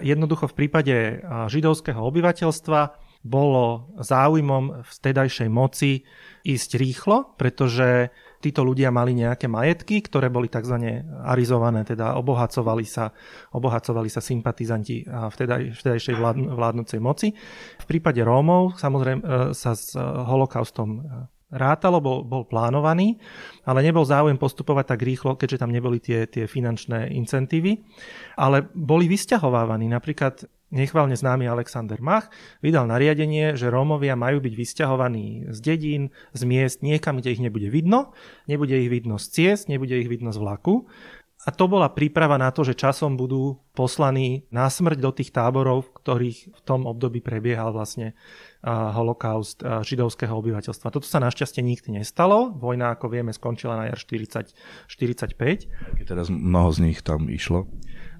Jednoducho 0.00 0.48
v 0.48 0.56
prípade 0.64 0.96
židovského 1.48 2.00
obyvateľstva 2.00 2.80
bolo 3.24 3.88
záujmom 4.04 4.84
v 4.84 4.90
stedajšej 4.92 5.48
moci 5.48 6.04
ísť 6.44 6.70
rýchlo, 6.76 7.32
pretože 7.40 8.12
títo 8.44 8.60
ľudia 8.60 8.92
mali 8.92 9.16
nejaké 9.16 9.48
majetky, 9.48 10.04
ktoré 10.04 10.28
boli 10.28 10.52
tzv. 10.52 10.76
arizované, 11.24 11.88
teda 11.88 12.20
obohacovali 12.20 12.84
sa, 12.84 13.08
obohacovali 13.56 14.12
sa 14.12 14.20
sympatizanti 14.20 15.08
vtedaj, 15.08 15.72
vtedajšej 15.72 16.16
vládnúcej 16.52 17.00
moci. 17.00 17.32
V 17.80 17.86
prípade 17.88 18.20
Rómov 18.20 18.76
samozrejme 18.76 19.20
e, 19.24 19.26
sa 19.56 19.72
s 19.72 19.96
e, 19.96 20.04
holokaustom 20.04 21.00
e, 21.00 21.32
rátalo, 21.56 22.04
bol, 22.04 22.28
bol 22.28 22.44
plánovaný, 22.44 23.16
ale 23.64 23.80
nebol 23.80 24.04
záujem 24.04 24.36
postupovať 24.36 24.84
tak 24.92 25.00
rýchlo, 25.00 25.40
keďže 25.40 25.64
tam 25.64 25.72
neboli 25.72 26.02
tie, 26.02 26.28
tie 26.28 26.44
finančné 26.44 27.16
incentívy. 27.16 27.80
Ale 28.36 28.68
boli 28.76 29.08
vysťahovávaní. 29.08 29.88
Napríklad 29.88 30.44
nechválne 30.74 31.14
známy 31.14 31.46
Alexander 31.46 32.02
Mach 32.02 32.28
vydal 32.60 32.90
nariadenie, 32.90 33.54
že 33.54 33.70
Rómovia 33.70 34.18
majú 34.18 34.42
byť 34.42 34.54
vysťahovaní 34.58 35.54
z 35.54 35.58
dedín, 35.62 36.02
z 36.34 36.42
miest 36.42 36.82
niekam, 36.82 37.22
kde 37.22 37.38
ich 37.38 37.40
nebude 37.40 37.70
vidno, 37.70 38.10
nebude 38.50 38.74
ich 38.74 38.90
vidno 38.90 39.22
z 39.22 39.30
ciest, 39.30 39.70
nebude 39.70 39.94
ich 39.94 40.10
vidno 40.10 40.34
z 40.34 40.42
vlaku 40.42 40.90
A 41.44 41.52
to 41.52 41.68
bola 41.68 41.92
príprava 41.92 42.40
na 42.40 42.48
to, 42.48 42.64
že 42.64 42.72
časom 42.72 43.20
budú 43.20 43.60
poslaní 43.76 44.48
na 44.48 44.64
smrť 44.64 44.96
do 44.96 45.12
tých 45.12 45.28
táborov, 45.28 45.84
v 45.84 45.94
ktorých 46.00 46.38
v 46.56 46.60
tom 46.64 46.88
období 46.88 47.20
prebiehal 47.20 47.76
vlastne 47.76 48.16
holokaust 48.64 49.60
židovského 49.60 50.32
obyvateľstva. 50.32 50.88
Toto 50.88 51.04
sa 51.04 51.20
našťastie 51.20 51.60
nikdy 51.60 52.00
nestalo. 52.00 52.48
Vojna, 52.56 52.96
ako 52.96 53.12
vieme, 53.12 53.36
skončila 53.36 53.76
na 53.76 53.92
jar 53.92 54.00
40, 54.00 54.56
45. 54.88 56.00
Keď 56.00 56.06
teraz 56.08 56.32
mnoho 56.32 56.72
z 56.72 56.78
nich 56.80 57.04
tam 57.04 57.28
išlo? 57.28 57.68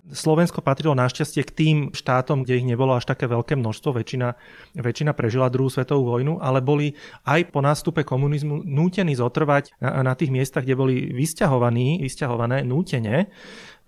Slovensko 0.05 0.61
patrilo 0.61 0.93
našťastie 0.93 1.41
k 1.49 1.55
tým 1.57 1.77
štátom, 1.97 2.45
kde 2.45 2.61
ich 2.61 2.69
nebolo 2.69 2.93
až 2.93 3.09
také 3.09 3.25
veľké 3.25 3.57
množstvo, 3.57 3.97
väčšina, 3.97 4.37
väčšina 4.77 5.17
prežila 5.17 5.49
druhú 5.49 5.73
svetovú 5.73 6.13
vojnu, 6.13 6.45
ale 6.45 6.61
boli 6.61 6.93
aj 7.25 7.49
po 7.49 7.65
nástupe 7.65 8.05
komunizmu 8.05 8.69
nútení 8.69 9.17
zotrvať 9.17 9.73
na, 9.81 10.05
na 10.05 10.13
tých 10.13 10.29
miestach, 10.29 10.69
kde 10.69 10.77
boli 10.77 10.95
vysťahovaní, 11.09 12.05
vysťahované 12.05 12.69
nútene, 12.69 13.33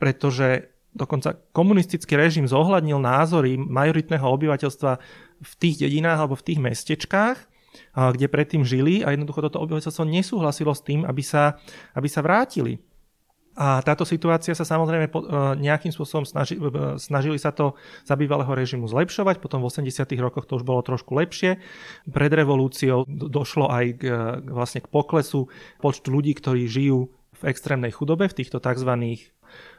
pretože 0.00 0.72
dokonca 0.96 1.36
komunistický 1.52 2.16
režim 2.16 2.48
zohľadnil 2.48 2.96
názory 2.96 3.60
majoritného 3.60 4.24
obyvateľstva 4.24 4.92
v 5.44 5.52
tých 5.60 5.84
dedinách 5.84 6.24
alebo 6.24 6.40
v 6.40 6.46
tých 6.48 6.60
mestečkách, 6.64 7.36
kde 7.92 8.26
predtým 8.32 8.64
žili 8.64 9.04
a 9.04 9.12
jednoducho 9.12 9.52
toto 9.52 9.60
obyvateľstvo 9.60 10.08
nesúhlasilo 10.08 10.72
s 10.72 10.80
tým, 10.80 11.04
aby 11.04 11.20
sa, 11.20 11.60
aby 11.92 12.08
sa 12.08 12.24
vrátili. 12.24 12.80
A 13.56 13.80
táto 13.80 14.04
situácia 14.04 14.52
sa 14.52 14.68
samozrejme 14.68 15.08
e, 15.08 15.12
nejakým 15.56 15.88
spôsobom 15.88 16.28
snaži, 16.28 16.60
e, 16.60 17.00
snažili 17.00 17.40
sa 17.40 17.56
to 17.56 17.72
za 18.04 18.12
bývalého 18.12 18.52
režimu 18.52 18.84
zlepšovať, 18.84 19.40
potom 19.40 19.64
v 19.64 19.72
80. 19.72 20.04
rokoch 20.20 20.44
to 20.44 20.60
už 20.60 20.64
bolo 20.68 20.84
trošku 20.84 21.16
lepšie. 21.16 21.56
Pred 22.04 22.32
revolúciou 22.36 23.08
došlo 23.08 23.72
aj 23.72 23.86
k, 23.96 24.02
vlastne 24.52 24.84
k 24.84 24.92
poklesu 24.92 25.48
počtu 25.80 26.12
ľudí, 26.12 26.36
ktorí 26.36 26.68
žijú 26.68 27.08
v 27.36 27.42
extrémnej 27.52 27.92
chudobe 27.92 28.28
v 28.28 28.36
týchto 28.36 28.60
tzv. 28.60 28.92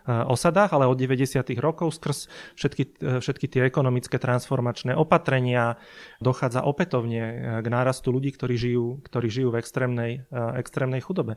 Eh, 0.07 0.23
osadách, 0.23 0.71
ale 0.71 0.87
od 0.87 0.95
90. 0.95 1.59
rokov 1.59 1.99
skrz 1.99 2.31
všetky, 2.55 2.83
eh, 3.03 3.19
všetky 3.19 3.51
tie 3.51 3.67
ekonomické 3.67 4.15
transformačné 4.15 4.95
opatrenia 4.95 5.75
dochádza 6.23 6.63
opätovne 6.63 7.19
eh, 7.19 7.35
k 7.59 7.67
nárastu 7.67 8.15
ľudí, 8.15 8.31
ktorí 8.31 8.55
žijú, 8.55 9.03
ktorí 9.03 9.27
žijú 9.27 9.51
v 9.51 9.59
extrémnej, 9.59 10.23
extrémnej 10.31 11.03
chudobe. 11.03 11.35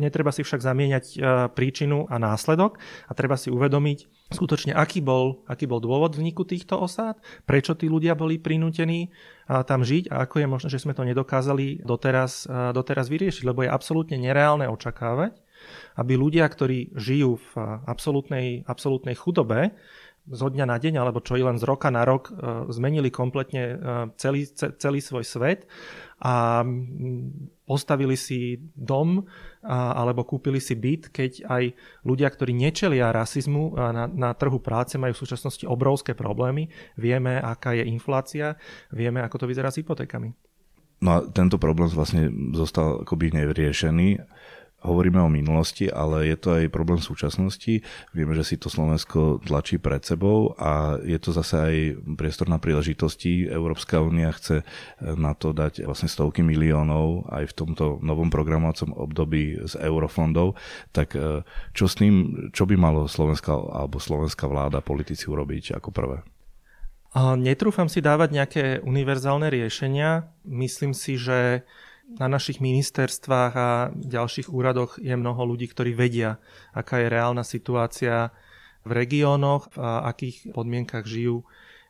Netreba 0.00 0.32
si 0.32 0.40
však 0.40 0.64
zamieňať 0.64 1.04
príčinu 1.52 2.08
a 2.08 2.16
následok 2.16 2.80
a 3.04 3.12
treba 3.12 3.36
si 3.36 3.52
uvedomiť 3.52 4.08
skutočne, 4.32 4.72
aký 4.72 5.04
bol, 5.04 5.44
aký 5.44 5.68
bol 5.68 5.84
dôvod 5.84 6.16
vzniku 6.16 6.48
týchto 6.48 6.80
osád, 6.80 7.20
prečo 7.44 7.76
tí 7.76 7.92
ľudia 7.92 8.16
boli 8.16 8.40
prinútení 8.40 9.12
tam 9.46 9.86
žiť 9.86 10.10
a 10.10 10.26
ako 10.26 10.42
je 10.42 10.48
možné, 10.50 10.68
že 10.72 10.82
sme 10.82 10.96
to 10.96 11.06
nedokázali 11.06 11.84
doteraz, 11.86 12.48
doteraz 12.74 13.06
vyriešiť, 13.06 13.44
lebo 13.46 13.62
je 13.62 13.70
absolútne 13.70 14.18
nereálne 14.18 14.66
očakávať, 14.66 15.38
aby 15.96 16.12
ľudia, 16.18 16.44
ktorí 16.46 16.96
žijú 16.96 17.38
v 17.40 17.50
absolútnej, 17.86 18.62
absolútnej 18.66 19.14
chudobe, 19.18 19.74
zo 20.26 20.50
dňa 20.50 20.66
na 20.66 20.76
deň, 20.82 20.98
alebo 20.98 21.22
čo 21.22 21.38
i 21.38 21.42
len 21.46 21.54
z 21.54 21.62
roka 21.62 21.86
na 21.86 22.02
rok, 22.02 22.34
e, 22.34 22.66
zmenili 22.74 23.14
kompletne 23.14 23.62
e, 23.62 23.74
celý, 24.18 24.42
celý 24.54 24.98
svoj 24.98 25.22
svet 25.22 25.70
a 26.18 26.64
postavili 27.68 28.16
si 28.16 28.56
dom 28.72 29.28
alebo 29.60 30.24
kúpili 30.24 30.64
si 30.64 30.72
byt, 30.72 31.12
keď 31.12 31.44
aj 31.44 31.64
ľudia, 32.08 32.32
ktorí 32.32 32.56
nečelia 32.56 33.12
rasizmu 33.12 33.76
na, 33.76 34.08
na 34.08 34.30
trhu 34.32 34.56
práce, 34.62 34.96
majú 34.96 35.12
v 35.12 35.22
súčasnosti 35.26 35.68
obrovské 35.68 36.16
problémy. 36.16 36.72
Vieme, 36.96 37.36
aká 37.36 37.76
je 37.76 37.84
inflácia, 37.84 38.56
vieme, 38.88 39.20
ako 39.20 39.44
to 39.44 39.50
vyzerá 39.50 39.68
s 39.68 39.82
hypotékami. 39.82 40.32
No 41.04 41.10
a 41.12 41.18
tento 41.28 41.60
problém 41.60 41.92
vlastne 41.92 42.32
zostal 42.56 43.04
akoby 43.04 43.36
nevyriešený 43.36 44.24
hovoríme 44.86 45.18
o 45.18 45.26
minulosti, 45.26 45.90
ale 45.90 46.30
je 46.30 46.36
to 46.38 46.54
aj 46.54 46.70
problém 46.70 47.02
súčasnosti. 47.02 47.82
Vieme, 48.14 48.38
že 48.38 48.46
si 48.46 48.54
to 48.54 48.70
Slovensko 48.70 49.42
tlačí 49.42 49.82
pred 49.82 50.06
sebou 50.06 50.54
a 50.54 51.02
je 51.02 51.18
to 51.18 51.34
zase 51.34 51.54
aj 51.58 51.74
priestor 52.14 52.46
na 52.46 52.62
príležitosti. 52.62 53.50
Európska 53.50 53.98
únia 53.98 54.30
chce 54.30 54.62
na 55.02 55.34
to 55.34 55.50
dať 55.50 55.82
vlastne 55.82 56.06
stovky 56.06 56.46
miliónov 56.46 57.26
aj 57.34 57.50
v 57.50 57.56
tomto 57.58 57.98
novom 58.06 58.30
programovacom 58.30 58.94
období 58.94 59.58
z 59.66 59.74
eurofondov. 59.82 60.54
Tak 60.94 61.18
e, 61.18 61.42
čo 61.74 61.90
s 61.90 61.98
tým, 61.98 62.48
čo 62.54 62.70
by 62.70 62.78
malo 62.78 63.10
slovenská 63.10 63.50
alebo 63.50 63.98
slovenská 63.98 64.46
vláda, 64.46 64.78
politici 64.78 65.26
urobiť 65.26 65.76
ako 65.76 65.90
prvé? 65.90 66.18
Netrúfam 67.16 67.88
si 67.88 68.04
dávať 68.04 68.28
nejaké 68.28 68.64
univerzálne 68.84 69.48
riešenia. 69.48 70.28
Myslím 70.44 70.92
si, 70.92 71.16
že 71.16 71.64
na 72.06 72.30
našich 72.30 72.62
ministerstvách 72.62 73.52
a 73.58 73.90
ďalších 73.92 74.46
úradoch 74.54 75.02
je 75.02 75.10
mnoho 75.18 75.42
ľudí, 75.42 75.66
ktorí 75.66 75.98
vedia, 75.98 76.38
aká 76.70 77.02
je 77.02 77.10
reálna 77.10 77.42
situácia 77.42 78.30
v 78.86 78.90
regiónoch, 78.94 79.74
v 79.74 79.78
akých 79.82 80.54
podmienkach 80.54 81.02
žijú 81.02 81.42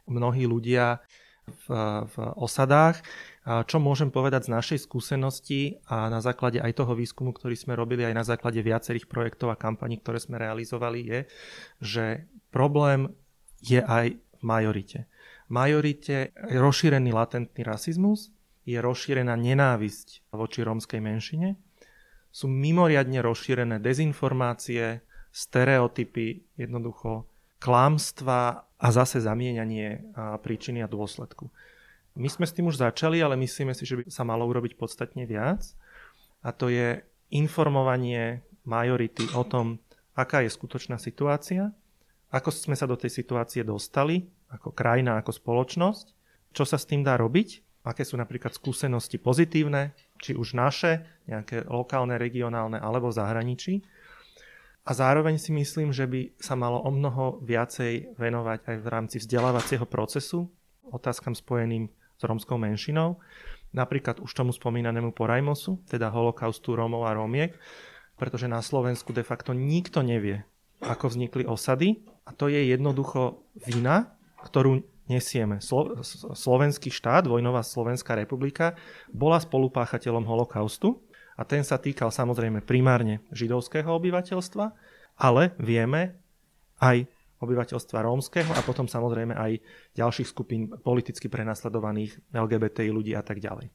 mnohí 0.08 0.48
ľudia 0.48 1.04
v, 1.46 1.66
v 2.08 2.14
osadách. 2.40 3.04
A 3.46 3.62
čo 3.62 3.78
môžem 3.78 4.10
povedať 4.10 4.50
z 4.50 4.54
našej 4.56 4.78
skúsenosti 4.88 5.78
a 5.86 6.10
na 6.10 6.18
základe 6.18 6.58
aj 6.58 6.72
toho 6.82 6.98
výskumu, 6.98 7.30
ktorý 7.30 7.54
sme 7.54 7.78
robili, 7.78 8.02
aj 8.02 8.14
na 8.16 8.24
základe 8.26 8.58
viacerých 8.58 9.06
projektov 9.06 9.54
a 9.54 9.60
kampaní, 9.60 10.02
ktoré 10.02 10.18
sme 10.18 10.40
realizovali, 10.40 11.00
je, 11.06 11.20
že 11.78 12.04
problém 12.50 13.14
je 13.62 13.78
aj 13.78 14.18
v 14.18 14.42
majorite. 14.42 15.06
Majorite 15.46 16.34
je 16.34 16.58
rozšírený 16.58 17.14
latentný 17.14 17.62
rasizmus, 17.62 18.34
je 18.66 18.78
rozšírená 18.82 19.38
nenávisť 19.38 20.26
voči 20.34 20.66
rómskej 20.66 20.98
menšine, 20.98 21.54
sú 22.34 22.50
mimoriadne 22.50 23.22
rozšírené 23.22 23.80
dezinformácie, 23.80 25.00
stereotypy, 25.32 26.44
jednoducho 26.58 27.24
klamstva 27.62 28.68
a 28.76 28.86
zase 28.92 29.24
zamieňanie 29.24 30.12
príčiny 30.44 30.84
a 30.84 30.90
dôsledku. 30.90 31.48
My 32.16 32.28
sme 32.28 32.44
s 32.48 32.52
tým 32.52 32.68
už 32.68 32.80
začali, 32.80 33.20
ale 33.20 33.36
myslíme 33.40 33.72
si, 33.72 33.84
že 33.88 34.00
by 34.00 34.02
sa 34.08 34.24
malo 34.24 34.48
urobiť 34.48 34.76
podstatne 34.76 35.24
viac. 35.28 35.64
A 36.40 36.52
to 36.52 36.72
je 36.72 37.04
informovanie 37.32 38.44
majority 38.64 39.24
o 39.36 39.44
tom, 39.44 39.80
aká 40.16 40.40
je 40.44 40.52
skutočná 40.52 40.96
situácia, 40.96 41.72
ako 42.32 42.48
sme 42.48 42.76
sa 42.76 42.88
do 42.88 42.96
tej 42.96 43.12
situácie 43.12 43.64
dostali, 43.64 44.28
ako 44.48 44.72
krajina, 44.72 45.20
ako 45.20 45.32
spoločnosť, 45.36 46.06
čo 46.56 46.64
sa 46.64 46.80
s 46.80 46.88
tým 46.88 47.04
dá 47.04 47.20
robiť 47.20 47.65
aké 47.86 48.02
sú 48.02 48.18
napríklad 48.18 48.50
skúsenosti 48.50 49.22
pozitívne, 49.22 49.94
či 50.18 50.34
už 50.34 50.58
naše, 50.58 51.06
nejaké 51.30 51.62
lokálne, 51.70 52.18
regionálne 52.18 52.82
alebo 52.82 53.14
v 53.14 53.18
zahraničí. 53.22 53.74
A 54.86 54.90
zároveň 54.94 55.38
si 55.38 55.54
myslím, 55.54 55.94
že 55.94 56.06
by 56.06 56.34
sa 56.38 56.58
malo 56.58 56.82
o 56.82 56.90
mnoho 56.90 57.38
viacej 57.42 58.18
venovať 58.18 58.58
aj 58.66 58.76
v 58.82 58.86
rámci 58.90 59.16
vzdelávacieho 59.22 59.86
procesu 59.86 60.50
otázkam 60.90 61.34
spojeným 61.34 61.90
s 62.16 62.22
rómskou 62.22 62.56
menšinou, 62.56 63.20
napríklad 63.74 64.22
už 64.22 64.30
tomu 64.32 64.54
spomínanému 64.54 65.12
Porajmosu, 65.12 65.82
teda 65.90 66.08
holokaustu 66.08 66.78
Rómov 66.78 67.04
a 67.04 67.12
Rómiek, 67.12 67.52
pretože 68.16 68.48
na 68.48 68.64
Slovensku 68.64 69.12
de 69.12 69.26
facto 69.26 69.52
nikto 69.52 70.00
nevie, 70.00 70.46
ako 70.80 71.12
vznikli 71.12 71.44
osady 71.44 72.00
a 72.24 72.32
to 72.32 72.48
je 72.48 72.72
jednoducho 72.72 73.44
vina, 73.68 74.16
ktorú 74.40 74.80
nesieme. 75.06 75.62
Slo- 75.62 76.02
slovenský 76.34 76.90
štát, 76.90 77.26
vojnová 77.26 77.62
Slovenská 77.62 78.14
republika, 78.14 78.74
bola 79.10 79.40
spolupáchateľom 79.40 80.26
holokaustu 80.26 81.02
a 81.36 81.42
ten 81.44 81.62
sa 81.62 81.78
týkal 81.80 82.10
samozrejme 82.10 82.64
primárne 82.64 83.22
židovského 83.30 83.88
obyvateľstva, 83.88 84.66
ale 85.20 85.56
vieme 85.60 86.18
aj 86.80 87.08
obyvateľstva 87.40 88.04
rómskeho 88.04 88.50
a 88.52 88.60
potom 88.64 88.88
samozrejme 88.88 89.36
aj 89.36 89.60
ďalších 89.96 90.28
skupín 90.28 90.72
politicky 90.80 91.28
prenasledovaných 91.28 92.16
LGBTI 92.32 92.88
ľudí 92.88 93.12
a 93.12 93.20
tak 93.20 93.44
ďalej. 93.44 93.68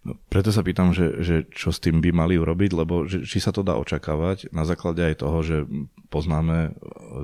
No, 0.00 0.16
preto 0.32 0.48
sa 0.48 0.64
pýtam, 0.64 0.96
že, 0.96 1.20
že 1.20 1.44
čo 1.52 1.68
s 1.68 1.76
tým 1.76 2.00
by 2.00 2.08
mali 2.08 2.40
urobiť, 2.40 2.70
lebo 2.72 3.04
že, 3.04 3.28
či 3.28 3.36
sa 3.36 3.52
to 3.52 3.60
dá 3.60 3.76
očakávať 3.76 4.48
na 4.48 4.64
základe 4.64 5.04
aj 5.04 5.20
toho, 5.20 5.38
že 5.44 5.56
poznáme 6.08 6.56
e, 6.56 6.70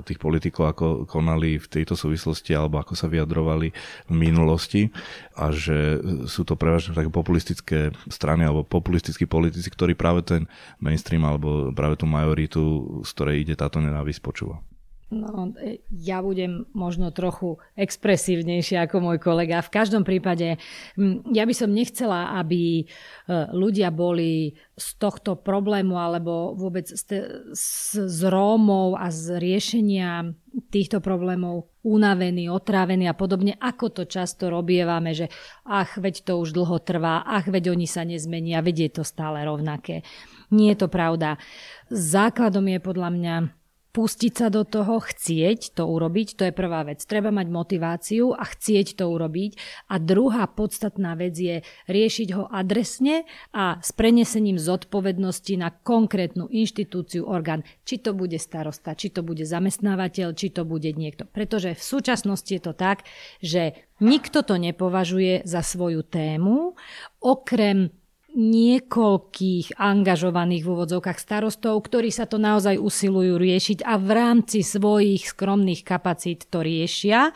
tých 0.05 0.21
politikov, 0.21 0.69
ako 0.69 0.87
konali 1.09 1.57
v 1.57 1.65
tejto 1.65 1.97
súvislosti 1.97 2.53
alebo 2.53 2.77
ako 2.77 2.93
sa 2.93 3.09
vyjadrovali 3.09 3.73
v 4.05 4.13
minulosti 4.13 4.93
a 5.33 5.49
že 5.49 5.97
sú 6.29 6.45
to 6.45 6.53
prevažne 6.53 6.93
také 6.93 7.09
populistické 7.09 7.97
strany 8.13 8.45
alebo 8.45 8.61
populistickí 8.61 9.25
politici, 9.25 9.73
ktorí 9.73 9.97
práve 9.97 10.21
ten 10.21 10.45
mainstream 10.77 11.25
alebo 11.25 11.73
práve 11.73 11.97
tú 11.97 12.05
majoritu, 12.05 12.61
z 13.01 13.09
ktorej 13.09 13.41
ide 13.41 13.55
táto 13.57 13.81
nenávisť 13.81 14.21
počúva. 14.21 14.61
No, 15.07 15.55
e, 15.55 15.79
ja 15.87 16.19
budem 16.19 16.67
možno 16.75 17.15
trochu 17.15 17.63
expresívnejšia 17.79 18.91
ako 18.91 18.99
môj 18.99 19.23
kolega. 19.23 19.63
V 19.63 19.71
každom 19.71 20.03
prípade, 20.03 20.59
ja 21.31 21.43
by 21.47 21.53
som 21.55 21.71
nechcela, 21.71 22.35
aby 22.35 22.83
e, 22.83 22.85
ľudia 23.55 23.87
boli 23.87 24.59
z 24.75 24.87
tohto 24.99 25.39
problému 25.39 25.95
alebo 25.95 26.51
vôbec 26.59 26.91
z, 26.91 28.19
Rómov 28.27 28.99
a 28.99 29.07
z 29.07 29.39
riešenia 29.39 30.27
týchto 30.67 30.99
problémov 30.99 31.71
unavení, 31.87 32.51
otrávení 32.51 33.07
a 33.07 33.15
podobne, 33.15 33.55
ako 33.63 33.87
to 33.95 34.03
často 34.03 34.51
robievame, 34.51 35.15
že 35.15 35.31
ach, 35.63 35.95
veď 35.95 36.27
to 36.27 36.35
už 36.35 36.51
dlho 36.51 36.83
trvá, 36.83 37.23
ach, 37.23 37.47
veď 37.47 37.71
oni 37.71 37.87
sa 37.87 38.03
nezmenia, 38.03 38.59
veď 38.59 38.91
je 38.91 38.91
to 38.99 39.03
stále 39.07 39.39
rovnaké. 39.39 40.03
Nie 40.51 40.75
je 40.75 40.83
to 40.83 40.91
pravda. 40.91 41.39
Základom 41.87 42.67
je 42.67 42.79
podľa 42.83 43.09
mňa 43.15 43.35
pustiť 43.97 44.33
sa 44.37 44.47
do 44.53 44.61
toho, 44.61 45.01
chcieť 45.01 45.73
to 45.73 45.89
urobiť, 45.89 46.37
to 46.37 46.45
je 46.45 46.53
prvá 46.53 46.85
vec. 46.85 47.01
Treba 47.01 47.33
mať 47.33 47.49
motiváciu 47.49 48.29
a 48.29 48.45
chcieť 48.45 49.01
to 49.01 49.09
urobiť. 49.09 49.57
A 49.89 49.97
druhá 49.97 50.45
podstatná 50.45 51.17
vec 51.17 51.33
je 51.33 51.65
riešiť 51.89 52.29
ho 52.37 52.45
adresne 52.45 53.25
a 53.57 53.81
s 53.81 53.89
prenesením 53.97 54.61
zodpovednosti 54.61 55.57
na 55.57 55.73
konkrétnu 55.73 56.45
inštitúciu, 56.45 57.25
orgán. 57.25 57.65
Či 57.89 58.05
to 58.05 58.13
bude 58.13 58.37
starosta, 58.37 58.93
či 58.93 59.09
to 59.09 59.25
bude 59.25 59.41
zamestnávateľ, 59.41 60.37
či 60.37 60.53
to 60.53 60.61
bude 60.61 60.93
niekto. 60.93 61.25
Pretože 61.25 61.73
v 61.73 61.81
súčasnosti 61.81 62.53
je 62.53 62.61
to 62.61 62.77
tak, 62.77 63.01
že 63.41 63.73
nikto 63.97 64.45
to 64.45 64.61
nepovažuje 64.61 65.41
za 65.41 65.65
svoju 65.65 66.05
tému, 66.05 66.77
okrem 67.17 67.89
niekoľkých 68.37 69.81
angažovaných 69.81 70.61
v 70.61 70.69
úvodzovkách 70.69 71.17
starostov, 71.17 71.81
ktorí 71.81 72.13
sa 72.13 72.29
to 72.29 72.37
naozaj 72.37 72.77
usilujú 72.77 73.41
riešiť 73.41 73.81
a 73.81 73.97
v 73.97 74.09
rámci 74.13 74.61
svojich 74.61 75.33
skromných 75.33 75.81
kapacít 75.81 76.45
to 76.53 76.61
riešia 76.61 77.33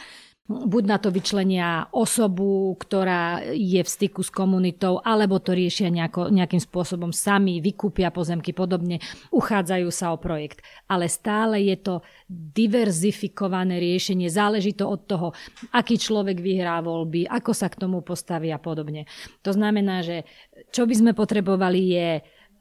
buď 0.51 0.83
na 0.83 0.97
to 0.99 1.09
vyčlenia 1.09 1.87
osobu, 1.95 2.75
ktorá 2.75 3.39
je 3.55 3.79
v 3.79 3.89
styku 3.89 4.21
s 4.21 4.31
komunitou, 4.31 4.99
alebo 4.99 5.39
to 5.39 5.55
riešia 5.55 5.87
nejako, 5.87 6.27
nejakým 6.27 6.59
spôsobom 6.59 7.15
sami, 7.15 7.63
vykúpia 7.63 8.11
pozemky 8.11 8.51
podobne, 8.51 8.99
uchádzajú 9.31 9.89
sa 9.89 10.11
o 10.11 10.19
projekt. 10.19 10.59
Ale 10.91 11.07
stále 11.07 11.63
je 11.63 11.77
to 11.79 11.95
diverzifikované 12.27 13.79
riešenie, 13.79 14.27
záleží 14.27 14.75
to 14.75 14.91
od 14.91 15.01
toho, 15.07 15.27
aký 15.71 15.95
človek 15.95 16.43
vyhrá 16.43 16.83
voľby, 16.83 17.27
ako 17.31 17.51
sa 17.55 17.71
k 17.71 17.79
tomu 17.79 18.03
postaví 18.03 18.51
a 18.51 18.59
podobne. 18.59 19.07
To 19.47 19.55
znamená, 19.55 20.03
že 20.03 20.27
čo 20.71 20.87
by 20.87 20.95
sme 20.95 21.11
potrebovali 21.11 21.81
je 21.93 22.09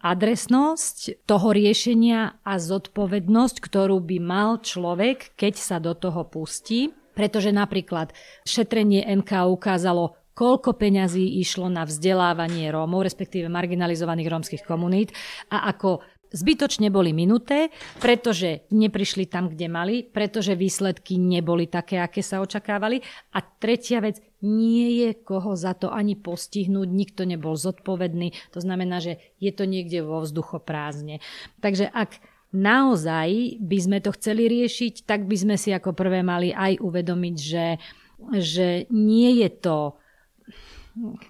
adresnosť 0.00 1.28
toho 1.28 1.48
riešenia 1.52 2.40
a 2.40 2.52
zodpovednosť, 2.56 3.56
ktorú 3.60 4.00
by 4.00 4.18
mal 4.18 4.50
človek, 4.64 5.36
keď 5.36 5.54
sa 5.56 5.76
do 5.76 5.92
toho 5.92 6.24
pustí. 6.24 6.92
Pretože 7.10 7.52
napríklad 7.52 8.16
šetrenie 8.48 9.04
NK 9.04 9.44
ukázalo, 9.50 10.16
koľko 10.32 10.72
peňazí 10.72 11.42
išlo 11.42 11.68
na 11.68 11.84
vzdelávanie 11.84 12.72
Rómov, 12.72 13.04
respektíve 13.04 13.52
marginalizovaných 13.52 14.30
rómskych 14.30 14.62
komunít. 14.64 15.12
A 15.52 15.68
ako 15.68 16.00
zbytočne 16.30 16.88
boli 16.88 17.10
minuté, 17.10 17.74
pretože 17.98 18.66
neprišli 18.70 19.26
tam, 19.26 19.50
kde 19.50 19.66
mali, 19.66 19.96
pretože 20.06 20.54
výsledky 20.54 21.18
neboli 21.18 21.66
také, 21.66 21.98
aké 21.98 22.22
sa 22.22 22.42
očakávali. 22.42 23.02
A 23.34 23.42
tretia 23.42 24.00
vec, 24.02 24.22
nie 24.40 25.04
je 25.04 25.10
koho 25.20 25.52
za 25.52 25.76
to 25.76 25.92
ani 25.92 26.16
postihnúť, 26.16 26.88
nikto 26.88 27.28
nebol 27.28 27.60
zodpovedný, 27.60 28.32
to 28.56 28.58
znamená, 28.64 28.96
že 29.04 29.20
je 29.36 29.52
to 29.52 29.68
niekde 29.68 30.00
vo 30.00 30.24
vzduchoprázdne. 30.24 31.20
Takže 31.60 31.92
ak 31.92 32.24
naozaj 32.50 33.60
by 33.60 33.78
sme 33.78 33.98
to 34.00 34.10
chceli 34.16 34.48
riešiť, 34.48 35.04
tak 35.04 35.28
by 35.28 35.36
sme 35.36 35.56
si 35.60 35.70
ako 35.76 35.92
prvé 35.92 36.24
mali 36.24 36.50
aj 36.56 36.80
uvedomiť, 36.80 37.36
že, 37.36 37.66
že 38.40 38.68
nie 38.90 39.44
je 39.44 39.50
to, 39.60 40.00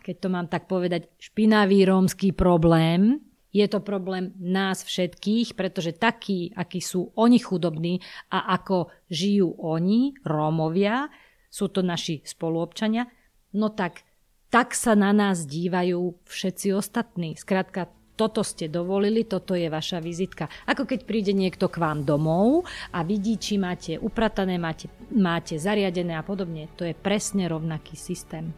keď 0.00 0.16
to 0.16 0.28
mám 0.32 0.46
tak 0.48 0.70
povedať, 0.70 1.10
špinavý 1.20 1.84
rómsky 1.84 2.32
problém, 2.32 3.20
je 3.50 3.66
to 3.66 3.82
problém 3.82 4.30
nás 4.38 4.86
všetkých, 4.86 5.58
pretože 5.58 5.98
takí, 5.98 6.54
akí 6.54 6.78
sú 6.78 7.10
oni 7.18 7.38
chudobní 7.42 7.98
a 8.30 8.54
ako 8.54 8.94
žijú 9.10 9.58
oni, 9.58 10.14
Rómovia, 10.22 11.10
sú 11.50 11.66
to 11.70 11.82
naši 11.82 12.22
spoluobčania, 12.22 13.10
no 13.58 13.74
tak 13.74 14.06
tak 14.50 14.74
sa 14.74 14.98
na 14.98 15.14
nás 15.14 15.46
dívajú 15.46 16.26
všetci 16.26 16.74
ostatní. 16.74 17.38
Skrátka, 17.38 17.86
toto 18.18 18.42
ste 18.42 18.66
dovolili, 18.68 19.24
toto 19.24 19.54
je 19.54 19.70
vaša 19.70 20.02
vizitka. 20.02 20.50
Ako 20.66 20.84
keď 20.84 21.06
príde 21.06 21.32
niekto 21.32 21.70
k 21.70 21.80
vám 21.80 22.04
domov 22.04 22.68
a 22.92 23.06
vidí, 23.06 23.38
či 23.40 23.56
máte 23.56 23.96
upratané, 23.96 24.58
máte, 24.60 24.90
máte 25.14 25.56
zariadené 25.56 26.18
a 26.18 26.26
podobne. 26.26 26.68
To 26.76 26.84
je 26.84 26.92
presne 26.92 27.48
rovnaký 27.48 27.94
systém. 27.96 28.52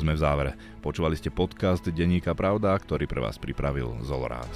Sme 0.00 0.16
v 0.16 0.24
závere. 0.24 0.52
Počúvali 0.80 1.12
ste 1.12 1.28
podcast 1.28 1.84
Denníka 1.84 2.32
Pravda, 2.32 2.72
ktorý 2.72 3.04
pre 3.04 3.20
vás 3.20 3.36
pripravil 3.36 4.00
Zolorác. 4.00 4.48